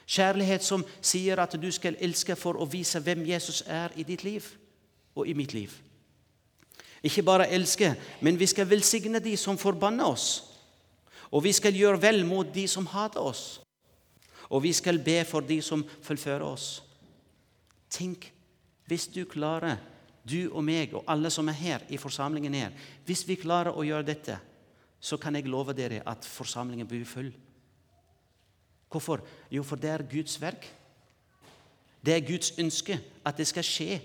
Kjærlighet 0.06 0.64
som 0.64 0.84
sier 1.02 1.38
at 1.38 1.56
du 1.62 1.70
skal 1.72 1.96
elske 2.00 2.36
for 2.36 2.56
å 2.56 2.64
vise 2.64 3.00
hvem 3.00 3.26
Jesus 3.26 3.62
er 3.66 3.92
i 3.96 4.02
ditt 4.02 4.24
liv 4.24 4.44
og 5.14 5.28
i 5.28 5.32
mitt 5.32 5.52
liv. 5.52 5.72
Ikke 7.02 7.22
bare 7.22 7.48
elske, 7.48 7.94
men 8.20 8.38
vi 8.38 8.46
skal 8.46 8.70
velsigne 8.70 9.18
de 9.18 9.36
som 9.36 9.58
forbanner 9.58 10.04
oss. 10.04 10.44
Og 11.30 11.44
vi 11.44 11.52
skal 11.52 11.76
gjøre 11.76 12.02
vel 12.02 12.24
mot 12.26 12.54
de 12.54 12.68
som 12.68 12.86
hater 12.86 13.20
oss. 13.20 13.60
Og 14.48 14.62
vi 14.64 14.72
skal 14.72 15.00
be 15.04 15.20
for 15.28 15.44
de 15.44 15.60
som 15.62 15.84
fullfører 16.02 16.44
oss. 16.46 16.78
Tenk 17.92 18.30
hvis 18.88 19.06
du 19.12 19.24
klarer, 19.28 19.76
du 20.28 20.48
og 20.48 20.62
meg 20.64 20.94
og 20.96 21.04
alle 21.08 21.30
som 21.32 21.48
er 21.48 21.56
her 21.56 21.84
i 21.88 21.96
forsamlingen 21.96 22.54
her 22.54 22.72
Hvis 23.04 23.22
vi 23.28 23.36
klarer 23.40 23.72
å 23.72 23.84
gjøre 23.84 24.06
dette, 24.08 24.38
så 25.00 25.16
kan 25.16 25.36
jeg 25.36 25.48
love 25.48 25.72
dere 25.76 26.02
at 26.08 26.24
forsamlingen 26.26 26.88
blir 26.88 27.04
full. 27.06 27.30
Hvorfor? 28.88 29.22
Jo, 29.50 29.62
for 29.62 29.76
det 29.76 29.90
er 29.90 30.06
Guds 30.10 30.40
verk. 30.40 30.66
Det 32.04 32.14
er 32.14 32.26
Guds 32.26 32.54
ønske 32.58 32.98
at 33.24 33.36
det 33.36 33.46
skal 33.46 33.66
skje. 33.66 34.00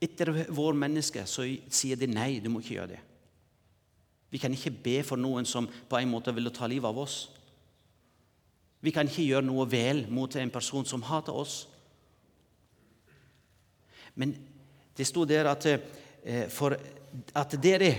Etter 0.00 0.32
vår 0.48 0.76
menneske 0.80 1.26
så 1.28 1.44
sier 1.68 1.98
de 2.00 2.08
nei, 2.08 2.38
du 2.40 2.48
må 2.48 2.62
ikke 2.62 2.76
gjøre 2.78 2.92
det. 2.94 3.00
Vi 4.30 4.38
kan 4.38 4.54
ikke 4.54 4.72
be 4.72 5.00
for 5.04 5.20
noen 5.20 5.48
som 5.48 5.66
på 5.66 5.98
en 5.98 6.10
måte 6.10 6.32
vil 6.32 6.48
ta 6.54 6.68
livet 6.70 6.88
av 6.88 6.98
oss. 7.02 7.18
Vi 8.80 8.92
kan 8.94 9.08
ikke 9.10 9.26
gjøre 9.26 9.44
noe 9.44 9.66
vel 9.68 10.06
mot 10.08 10.36
en 10.38 10.52
person 10.52 10.86
som 10.88 11.02
hater 11.04 11.36
oss. 11.36 11.64
Men 14.14 14.32
det 14.96 15.06
sto 15.08 15.26
der 15.28 15.50
at 15.50 15.66
eh, 15.68 16.46
for 16.48 16.78
at 17.34 17.56
dere, 17.62 17.90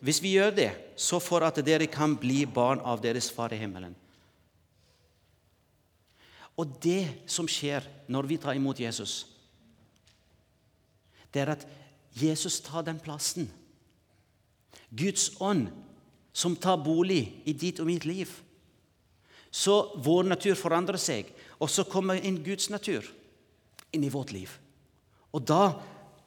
hvis 0.00 0.22
vi 0.22 0.36
gjør 0.36 0.54
det, 0.56 0.70
så 0.96 1.20
for 1.20 1.44
at 1.44 1.58
dere 1.66 1.90
kan 1.90 2.14
bli 2.16 2.44
barn 2.46 2.80
av 2.80 3.02
deres 3.02 3.30
far 3.34 3.52
i 3.52 3.60
himmelen. 3.60 3.94
Og 6.56 6.78
det 6.84 7.26
som 7.26 7.48
skjer 7.48 7.84
når 8.12 8.28
vi 8.28 8.38
tar 8.40 8.56
imot 8.56 8.80
Jesus, 8.80 9.31
det 11.32 11.42
er 11.42 11.54
at 11.54 11.66
Jesus 12.16 12.60
tar 12.64 12.84
den 12.86 13.00
plassen. 13.00 13.48
Guds 14.92 15.30
ånd 15.40 15.70
som 16.32 16.56
tar 16.56 16.80
bolig 16.84 17.42
i 17.48 17.54
ditt 17.56 17.80
og 17.80 17.88
mitt 17.88 18.04
liv. 18.08 18.28
Så 19.52 19.92
vår 20.00 20.28
natur 20.32 20.56
forandrer 20.56 21.00
seg, 21.00 21.28
og 21.60 21.68
så 21.68 21.84
kommer 21.84 22.20
inn 22.20 22.40
Guds 22.44 22.70
natur 22.72 23.04
inn 23.92 24.04
i 24.04 24.12
vårt 24.12 24.32
liv. 24.32 24.52
Og 25.32 25.44
da 25.44 25.74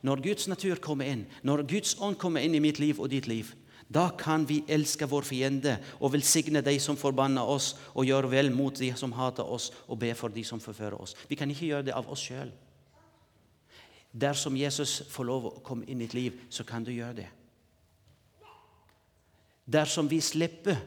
når 0.06 0.22
Guds 0.22 0.48
natur 0.48 0.78
kommer 0.82 1.10
inn, 1.10 1.24
når 1.42 1.64
Guds 1.70 1.96
ånd 1.98 2.20
kommer 2.22 2.46
inn 2.46 2.54
i 2.54 2.62
mitt 2.62 2.78
liv 2.82 3.00
og 3.02 3.10
ditt 3.10 3.26
liv, 3.30 3.50
da 3.90 4.10
kan 4.18 4.46
vi 4.50 4.64
elske 4.70 5.06
vår 5.10 5.26
fiende 5.26 5.76
og 6.00 6.14
velsigne 6.16 6.62
de 6.66 6.76
som 6.82 6.98
forbanner 6.98 7.46
oss, 7.46 7.74
og 7.94 8.06
gjøre 8.06 8.30
vel 8.32 8.52
mot 8.54 8.74
de 8.78 8.92
som 8.98 9.14
hater 9.18 9.46
oss, 9.46 9.72
og 9.90 10.00
be 10.02 10.12
for 10.18 10.34
de 10.34 10.44
som 10.46 10.62
forfører 10.62 10.98
oss. 11.02 11.16
Vi 11.30 11.38
kan 11.38 11.50
ikke 11.50 11.70
gjøre 11.70 11.88
det 11.90 11.98
av 11.98 12.10
oss 12.10 12.26
sjøl. 12.26 12.54
Dersom 14.16 14.56
Jesus 14.56 15.02
får 15.12 15.28
lov 15.28 15.48
å 15.50 15.56
komme 15.66 15.84
inn 15.92 16.00
i 16.00 16.06
ditt 16.06 16.16
liv, 16.16 16.36
så 16.50 16.64
kan 16.64 16.84
du 16.84 16.94
gjøre 16.94 17.18
det. 17.18 17.30
Dersom 19.66 20.08
vi 20.08 20.22
slipper 20.24 20.78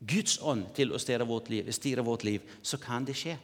Guds 0.00 0.38
ånd 0.42 0.70
til 0.74 0.94
å 0.94 1.00
styre 1.02 1.26
vårt 1.28 1.50
liv, 1.52 1.68
styre 1.74 2.02
vårt 2.06 2.24
liv 2.24 2.46
så 2.62 2.78
kan 2.80 3.04
det 3.06 3.18
skje. 3.18 3.36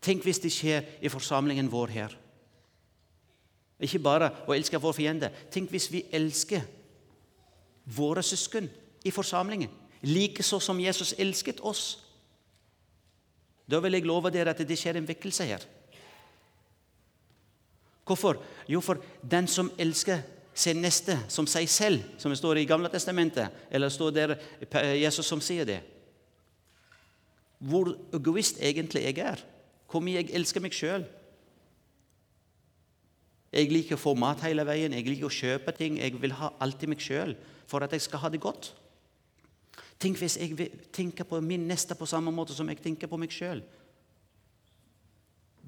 Tenk 0.00 0.24
hvis 0.24 0.40
det 0.40 0.52
skjer 0.54 0.86
i 1.02 1.10
forsamlingen 1.12 1.68
vår 1.72 1.92
her. 1.92 2.14
Ikke 3.80 4.00
bare 4.04 4.30
å 4.46 4.54
elske 4.54 4.80
vår 4.80 4.94
fiende. 4.96 5.32
Tenk 5.52 5.72
hvis 5.72 5.90
vi 5.92 6.04
elsker 6.12 6.62
våre 7.96 8.22
søsken 8.22 8.68
i 9.04 9.12
forsamlingen, 9.12 9.72
likeså 10.06 10.60
som 10.60 10.80
Jesus 10.80 11.14
elsket 11.18 11.60
oss. 11.66 11.98
Da 13.68 13.80
vil 13.80 13.96
jeg 13.96 14.08
love 14.08 14.32
dere 14.32 14.54
at 14.54 14.62
det 14.64 14.78
skjer 14.78 15.00
en 15.00 15.08
vekkelse 15.08 15.48
her. 15.48 15.64
Hvorfor? 18.10 18.40
Jo, 18.68 18.80
for 18.82 18.98
den 19.22 19.46
som 19.46 19.70
elsker 19.78 20.24
sin 20.54 20.80
neste 20.82 21.14
som 21.30 21.46
seg 21.46 21.68
selv, 21.70 22.02
som 22.18 22.32
det 22.32 22.38
står 22.40 22.58
i 22.58 22.66
Gamle 22.66 22.90
testamentet, 22.90 23.54
eller 23.70 23.92
står 23.92 24.10
der 24.16 24.34
Jesus 24.98 25.28
som 25.30 25.40
sier 25.40 25.68
det 25.68 25.78
Hvor 27.58 27.92
egoist 28.16 28.58
egentlig 28.58 29.04
jeg 29.04 29.18
er. 29.18 29.44
Hvor 29.90 30.02
mye 30.02 30.22
jeg 30.22 30.34
elsker 30.34 30.62
meg 30.64 30.74
sjøl. 30.74 31.04
Jeg 33.52 33.70
liker 33.70 33.94
å 33.94 34.00
få 34.00 34.14
mat 34.18 34.42
hele 34.46 34.64
veien, 34.66 34.94
jeg 34.94 35.06
liker 35.06 35.28
å 35.28 35.34
kjøpe 35.34 35.74
ting. 35.76 35.98
Jeg 35.98 36.18
vil 36.22 36.34
ha 36.38 36.50
alltid 36.58 36.90
meg 36.90 37.02
sjøl 37.02 37.36
for 37.70 37.84
at 37.84 37.92
jeg 37.92 38.02
skal 38.08 38.24
ha 38.24 38.30
det 38.32 38.42
godt. 38.42 38.72
Tenk 40.00 40.18
hvis 40.18 40.38
jeg 40.40 40.70
tenker 40.90 41.28
på 41.28 41.38
min 41.44 41.68
neste 41.68 41.94
på 41.94 42.08
samme 42.08 42.32
måte 42.34 42.56
som 42.56 42.68
jeg 42.72 42.82
tenker 42.82 43.10
på 43.10 43.18
meg 43.20 43.30
sjøl. 43.34 43.62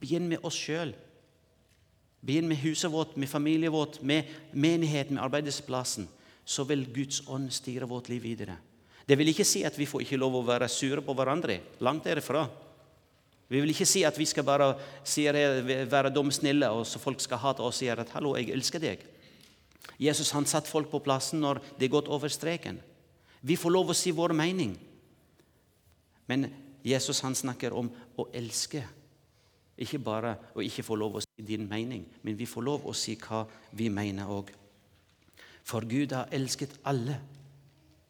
Begynn 0.00 0.30
med 0.30 0.42
oss 0.42 0.58
sjøl. 0.58 0.94
Begynn 2.22 2.48
med 2.48 2.60
huset 2.62 2.92
vårt, 2.92 3.16
med 3.16 3.28
familien 3.28 3.72
vårt, 3.72 4.02
med 4.02 4.28
menigheten, 4.52 5.16
med 5.16 5.24
arbeidsplassen. 5.24 6.08
Så 6.44 6.64
vil 6.64 6.86
Guds 6.94 7.22
ånd 7.26 7.50
styre 7.52 7.88
vårt 7.88 8.08
liv 8.08 8.22
videre. 8.22 8.56
Det 9.06 9.18
vil 9.18 9.28
ikke 9.32 9.46
si 9.46 9.64
at 9.66 9.78
vi 9.78 9.86
får 9.86 10.04
ikke 10.04 10.20
lov 10.20 10.36
å 10.38 10.44
være 10.46 10.68
sure 10.70 11.02
på 11.02 11.14
hverandre. 11.18 11.58
Langt 11.82 12.06
derifra. 12.06 12.46
Vi 13.48 13.60
vil 13.60 13.74
ikke 13.74 13.86
si 13.86 14.04
at 14.06 14.18
vi 14.18 14.24
skal 14.24 14.46
bare 14.46 14.70
være 15.90 16.12
dumsnille, 16.14 16.70
og 16.70 16.86
så 16.86 17.02
folk 17.02 17.20
skal 17.20 17.42
hate 17.42 17.60
oss 17.60 17.74
og 17.74 17.78
si 17.78 17.88
at 17.88 18.08
'hallo, 18.08 18.36
jeg 18.36 18.50
elsker 18.50 18.78
deg'. 18.78 19.02
Jesus 19.98 20.30
han 20.30 20.46
satt 20.46 20.68
folk 20.68 20.90
på 20.90 21.02
plassen 21.02 21.40
når 21.40 21.60
det 21.78 21.86
er 21.86 21.96
gått 21.96 22.08
over 22.08 22.28
streken. 22.28 22.80
Vi 23.42 23.56
får 23.56 23.70
lov 23.70 23.90
å 23.90 23.94
si 23.94 24.10
vår 24.10 24.32
mening. 24.32 24.78
Men 26.26 26.46
Jesus 26.84 27.20
han 27.20 27.34
snakker 27.34 27.74
om 27.74 27.90
å 28.18 28.28
elske. 28.32 28.84
Ikke 29.80 29.98
bare 30.02 30.34
å 30.54 30.62
ikke 30.64 30.84
få 30.84 30.96
lov 31.00 31.16
å 31.16 31.22
si 31.24 31.44
din 31.46 31.64
mening, 31.68 32.04
men 32.22 32.36
vi 32.36 32.46
får 32.46 32.64
lov 32.66 32.84
å 32.86 32.92
si 32.96 33.16
hva 33.20 33.44
vi 33.72 33.88
mener 33.88 34.28
òg. 34.28 34.50
For 35.64 35.86
Gud 35.88 36.12
har 36.12 36.32
elsket 36.34 36.74
alle. 36.84 37.16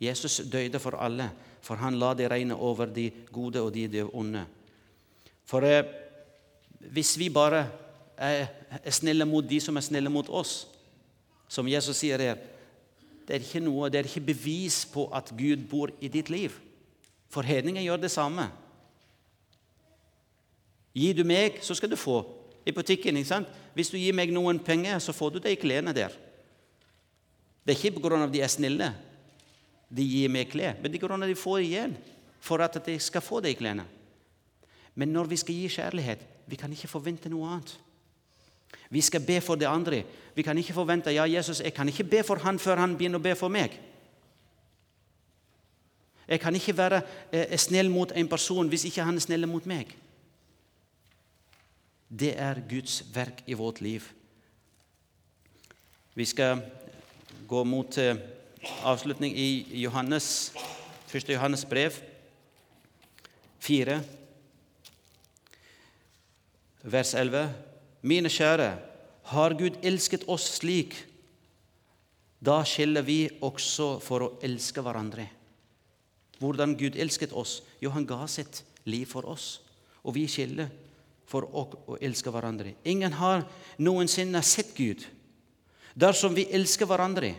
Jesus 0.03 0.40
døde 0.51 0.81
for 0.83 0.98
alle, 0.98 1.29
for 1.62 1.79
han 1.79 1.98
la 2.01 2.11
det 2.18 2.31
regne 2.33 2.57
over 2.59 2.90
de 2.90 3.07
gode 3.31 3.62
og 3.62 3.72
de 3.72 4.03
onde. 4.11 4.42
For 5.46 5.62
eh, 5.62 5.85
hvis 6.90 7.14
vi 7.20 7.29
bare 7.31 7.66
er, 8.16 8.48
er 8.83 8.94
snille 8.94 9.27
mot 9.29 9.46
de 9.46 9.61
som 9.62 9.77
er 9.77 9.87
snille 9.87 10.11
mot 10.11 10.29
oss, 10.29 10.66
som 11.48 11.68
Jesus 11.68 12.01
sier 12.01 12.18
her, 12.18 12.40
det 13.29 13.37
er 13.37 13.44
ikke 13.44 13.62
noe, 13.62 13.90
det 13.92 14.01
er 14.01 14.09
ikke 14.09 14.33
bevis 14.33 14.83
på 14.90 15.07
at 15.14 15.31
Gud 15.38 15.68
bor 15.70 15.92
i 16.03 16.11
ditt 16.11 16.31
liv. 16.33 16.57
For 17.31 17.46
hedninger 17.46 17.85
gjør 17.85 18.03
det 18.03 18.11
samme. 18.11 18.48
Gir 20.94 21.16
du 21.16 21.24
meg, 21.24 21.59
så 21.64 21.74
skal 21.74 21.90
du 21.90 21.96
få. 21.96 22.20
I 22.66 22.72
butikken, 22.72 23.16
ikke 23.16 23.28
sant? 23.28 23.48
Hvis 23.74 23.90
du 23.90 23.96
gir 23.98 24.14
meg 24.14 24.31
noen 24.35 24.61
penger, 24.62 24.98
så 25.02 25.14
får 25.16 25.35
du 25.35 25.38
de 25.42 25.57
klærne 25.57 25.94
der. 25.96 26.12
Det 27.64 27.74
er 27.74 27.78
ikke 27.78 28.00
pga. 28.00 28.24
at 28.24 28.33
de 28.33 28.40
er 28.40 28.48
snille 28.48 28.92
de 29.92 30.05
gir 30.09 30.31
meg 30.33 30.48
klær, 30.48 30.78
men 30.81 30.92
det 30.92 31.02
er 31.02 31.09
pga. 31.09 31.26
de 31.26 31.37
får 31.37 31.59
igjen 31.59 31.96
for 32.40 32.62
at 32.64 32.78
de 32.87 32.98
skal 32.98 33.20
få 33.20 33.40
de 33.40 33.55
klærne. 33.55 33.85
Men 34.94 35.09
når 35.09 35.24
vi 35.24 35.37
skal 35.37 35.55
gi 35.55 35.68
kjærlighet, 35.68 36.18
vi 36.46 36.57
kan 36.57 36.72
ikke 36.72 36.88
forvente 36.88 37.28
noe 37.28 37.48
annet. 37.48 37.78
Vi 38.90 39.00
skal 39.00 39.20
be 39.20 39.40
for 39.40 39.57
det 39.57 39.66
andre. 39.66 40.02
Vi 40.35 40.42
kan 40.42 40.59
ikke 40.59 40.74
forvente 40.74 41.12
ja, 41.12 41.24
Jesus, 41.24 41.61
jeg 41.61 41.74
kan 41.74 41.88
ikke 41.88 42.05
be 42.05 42.22
for 42.22 42.37
han 42.37 42.59
før 42.59 42.76
han 42.76 42.96
begynner 42.96 43.20
å 43.20 43.22
be 43.22 43.35
for 43.35 43.48
meg. 43.48 43.78
Jeg 46.28 46.40
kan 46.40 46.55
ikke 46.55 46.76
være 46.76 47.02
eh, 47.33 47.57
snill 47.59 47.90
mot 47.90 48.12
en 48.16 48.28
person 48.28 48.68
hvis 48.68 48.85
ikke 48.88 49.05
han 49.05 49.16
er 49.16 49.24
snill 49.24 49.46
mot 49.48 49.66
meg. 49.66 49.92
Det 52.12 52.35
er 52.37 52.61
Guds 52.68 53.01
verk 53.14 53.40
i 53.48 53.57
vårt 53.57 53.81
liv. 53.81 54.05
Vi 56.14 56.25
skal 56.29 56.61
gå 57.48 57.62
mot 57.64 57.96
eh, 57.98 58.18
avslutning 58.85 59.33
i 59.33 59.81
Johannes, 59.81 60.53
1. 61.09 61.31
Johannes 61.33 61.64
brev 61.64 61.96
4 63.64 63.96
vers 66.83 67.14
11. 67.14 67.48
Mine 68.03 68.29
kjære, 68.29 68.68
har 69.33 69.57
Gud 69.57 69.81
elsket 69.81 70.29
oss 70.29 70.51
slik, 70.59 70.98
da 72.42 72.61
skiller 72.66 73.07
vi 73.07 73.31
også 73.40 73.94
for 74.05 74.27
å 74.27 74.33
elske 74.44 74.83
hverandre. 74.85 75.31
Hvordan 76.42 76.75
Gud 76.77 76.98
elsket 76.98 77.33
oss? 77.33 77.61
Jo, 77.81 77.94
han 77.94 78.05
ga 78.05 78.27
sitt 78.27 78.64
liv 78.85 79.07
for 79.07 79.25
oss, 79.31 79.62
og 80.03 80.18
vi 80.18 80.27
skjelder 80.29 80.68
for 81.33 81.49
å 81.49 81.97
elske 82.05 82.33
hverandre. 82.33 82.75
Ingen 82.85 83.16
har 83.16 83.47
noensinne 83.81 84.42
sett 84.45 84.75
Gud. 84.77 85.07
Dersom 85.97 86.37
vi 86.37 86.45
elsker 86.53 86.88
hverandre, 86.88 87.35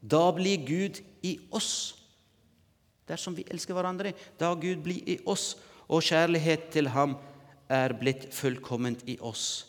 da 0.00 0.24
blir 0.32 0.64
Gud 0.64 1.00
i 1.26 1.36
oss. 1.54 1.94
Dersom 3.08 3.36
vi 3.36 3.46
elsker 3.52 3.76
hverandre, 3.76 4.14
da 4.40 4.52
Gud 4.58 4.82
blir 4.84 5.04
i 5.08 5.18
oss, 5.28 5.54
og 5.86 6.02
kjærlighet 6.02 6.70
til 6.74 6.90
ham 6.90 7.14
er 7.70 7.94
blitt 7.98 8.26
fullkomment 8.34 9.04
i 9.06 9.18
oss. 9.22 9.66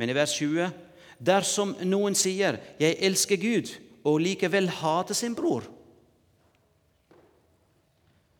Men 0.00 0.10
i 0.10 0.16
vers 0.16 0.32
20.: 0.40 0.72
Dersom 1.20 1.76
noen 1.84 2.14
sier 2.14 2.58
'Jeg 2.80 2.96
elsker 3.00 3.36
Gud', 3.36 3.76
og 4.04 4.20
likevel 4.20 4.68
hater 4.68 5.14
sin 5.14 5.34
bror, 5.34 5.62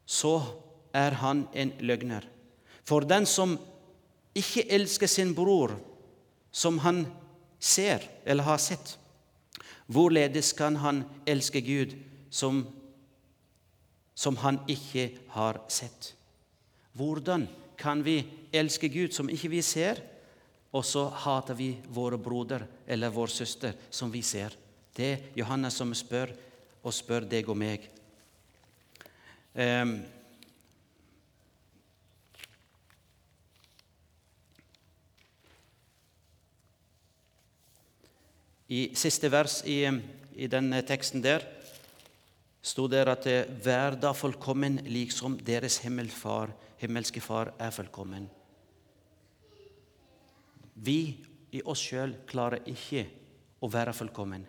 så 0.07 0.41
er 0.95 1.11
han 1.11 1.49
en 1.55 1.73
løgner. 1.81 2.25
For 2.85 3.01
den 3.01 3.27
som 3.27 3.59
ikke 4.41 4.67
elsker 4.73 5.11
sin 5.11 5.35
bror 5.37 5.77
som 6.51 6.81
han 6.85 7.05
ser 7.61 8.05
eller 8.25 8.47
har 8.49 8.59
sett, 8.59 8.97
hvorledes 9.87 10.53
kan 10.57 10.77
han 10.81 11.05
elske 11.29 11.61
Gud 11.61 11.95
som, 12.31 12.65
som 14.15 14.39
han 14.43 14.61
ikke 14.71 15.11
har 15.37 15.61
sett? 15.69 16.15
Hvordan 16.97 17.47
kan 17.81 18.03
vi 18.05 18.21
elske 18.53 18.89
Gud 18.89 19.15
som 19.17 19.31
ikke 19.33 19.51
vi 19.55 19.63
ser, 19.65 20.01
og 20.71 20.85
så 20.87 21.07
hater 21.25 21.57
vi 21.59 21.73
våre 21.91 22.19
broder 22.21 22.67
eller 22.87 23.11
vår 23.15 23.33
søster 23.33 23.75
som 23.91 24.13
vi 24.13 24.23
ser. 24.23 24.55
Det 24.95 25.07
er 25.07 25.25
Johannes 25.39 25.79
som 25.81 25.95
spør, 25.95 26.31
og 26.81 26.95
spør 26.95 27.27
deg 27.29 27.49
og 27.51 27.59
meg. 27.61 27.83
Um, 29.53 29.99
I 38.71 38.91
siste 38.95 39.27
vers 39.33 39.61
i, 39.67 39.83
i 40.39 40.47
denne 40.47 40.79
teksten 40.87 41.23
der 41.25 41.43
sto 42.63 42.87
det 42.87 43.09
at 43.09 43.27
'vær 43.65 43.97
da 43.99 44.13
fullkommen 44.13 44.81
liksom 44.87 45.39
deres 45.39 45.79
himmelfar, 45.79 46.53
himmelske 46.79 47.21
Far 47.21 47.53
er 47.59 47.71
fullkommen'. 47.71 48.29
Vi 50.75 51.17
i 51.53 51.63
oss 51.65 51.81
sjøl 51.83 52.15
klarer 52.27 52.63
ikke 52.67 53.07
å 53.61 53.69
være 53.69 53.93
fullkommen. 53.93 54.47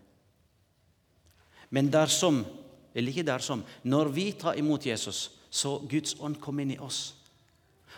Men 1.69 1.89
dersom, 1.89 2.45
eller 2.93 3.10
ikke 3.10 3.25
dersom, 3.25 3.63
når 3.84 4.12
vi 4.13 4.31
tar 4.31 4.53
imot 4.60 4.86
Jesus, 4.86 5.31
så 5.49 5.79
Guds 5.89 6.15
ånd 6.19 6.39
kommer 6.39 6.62
inn 6.62 6.71
i 6.71 6.79
oss. 6.79 7.15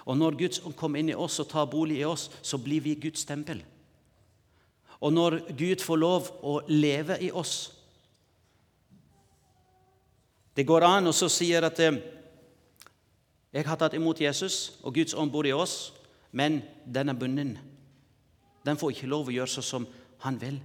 Og 0.05 0.17
når 0.17 0.37
Guds 0.37 0.59
ånd 0.63 0.75
kommer 0.75 0.99
inn 0.99 1.09
i 1.09 1.15
oss 1.15 1.39
og 1.39 1.49
tar 1.49 1.65
bolig 1.65 1.99
i 1.99 2.05
oss, 2.05 2.29
så 2.41 2.57
blir 2.57 2.81
vi 2.81 2.95
Guds 2.95 3.25
tempel. 3.25 3.63
Og 5.03 5.11
når 5.13 5.39
Gud 5.59 5.83
får 5.83 5.99
lov 5.99 6.29
å 6.47 6.59
leve 6.71 7.17
i 7.19 7.31
oss 7.31 7.73
Det 10.53 10.67
går 10.69 10.85
an 10.85 11.09
å 11.09 11.13
si 11.13 11.47
at 11.57 11.79
eh, 11.81 11.95
jeg 13.53 13.65
har 13.65 13.77
tatt 13.77 13.95
imot 13.97 14.21
Jesus, 14.21 14.77
og 14.85 14.93
Guds 14.93 15.15
ånd 15.17 15.31
bor 15.33 15.45
i 15.49 15.53
oss, 15.53 15.93
men 16.29 16.59
den 16.85 17.09
er 17.09 17.17
bunden. 17.17 17.55
Den 18.65 18.77
får 18.77 18.93
ikke 18.93 19.09
lov 19.09 19.29
å 19.29 19.33
gjøre 19.33 19.49
sånn 19.49 19.65
som 19.65 19.87
han 20.25 20.37
vil. 20.41 20.59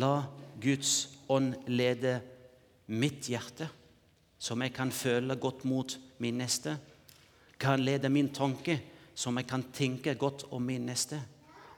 La 0.00 0.22
Guds 0.60 0.92
ånd 1.32 1.56
lede 1.72 2.18
mitt 2.92 3.28
hjerte, 3.32 3.68
som 4.40 4.60
jeg 4.60 4.72
kan 4.76 4.92
føle 4.92 5.36
godt 5.40 5.64
mot 5.68 5.96
min 6.20 6.40
neste. 6.40 6.76
Kan 7.60 7.84
lede 7.84 8.12
min 8.12 8.28
tanke, 8.32 8.76
som 9.16 9.36
jeg 9.36 9.48
kan 9.48 9.66
tenke 9.72 10.16
godt 10.20 10.46
om 10.52 10.64
min 10.64 10.88
neste. 10.88 11.20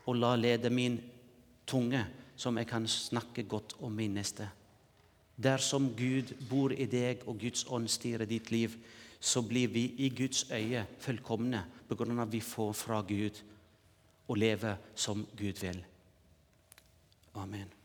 Og 0.06 0.16
la 0.16 0.34
lede 0.36 0.70
min 0.70 1.00
tunge, 1.66 2.04
som 2.36 2.58
jeg 2.58 2.66
kan 2.66 2.88
snakke 2.88 3.42
godt 3.42 3.76
om 3.80 3.92
min 3.92 4.14
neste. 4.14 4.48
Dersom 5.42 5.92
Gud 5.96 6.34
bor 6.50 6.72
i 6.72 6.86
deg 6.86 7.22
og 7.26 7.38
Guds 7.40 7.64
ånd 7.70 7.88
styrer 7.88 8.26
ditt 8.28 8.50
liv, 8.50 8.74
så 9.20 9.42
blir 9.46 9.70
vi 9.70 9.84
i 9.98 10.08
Guds 10.10 10.48
øye 10.50 10.84
fullkomne 10.98 11.64
av 11.92 12.24
at 12.24 12.32
vi 12.32 12.40
får 12.40 12.72
fra 12.72 13.02
Gud 13.06 13.38
og 14.28 14.36
lever 14.36 14.76
som 14.94 15.26
Gud 15.36 15.60
vil. 15.60 15.84
Amen. 17.34 17.81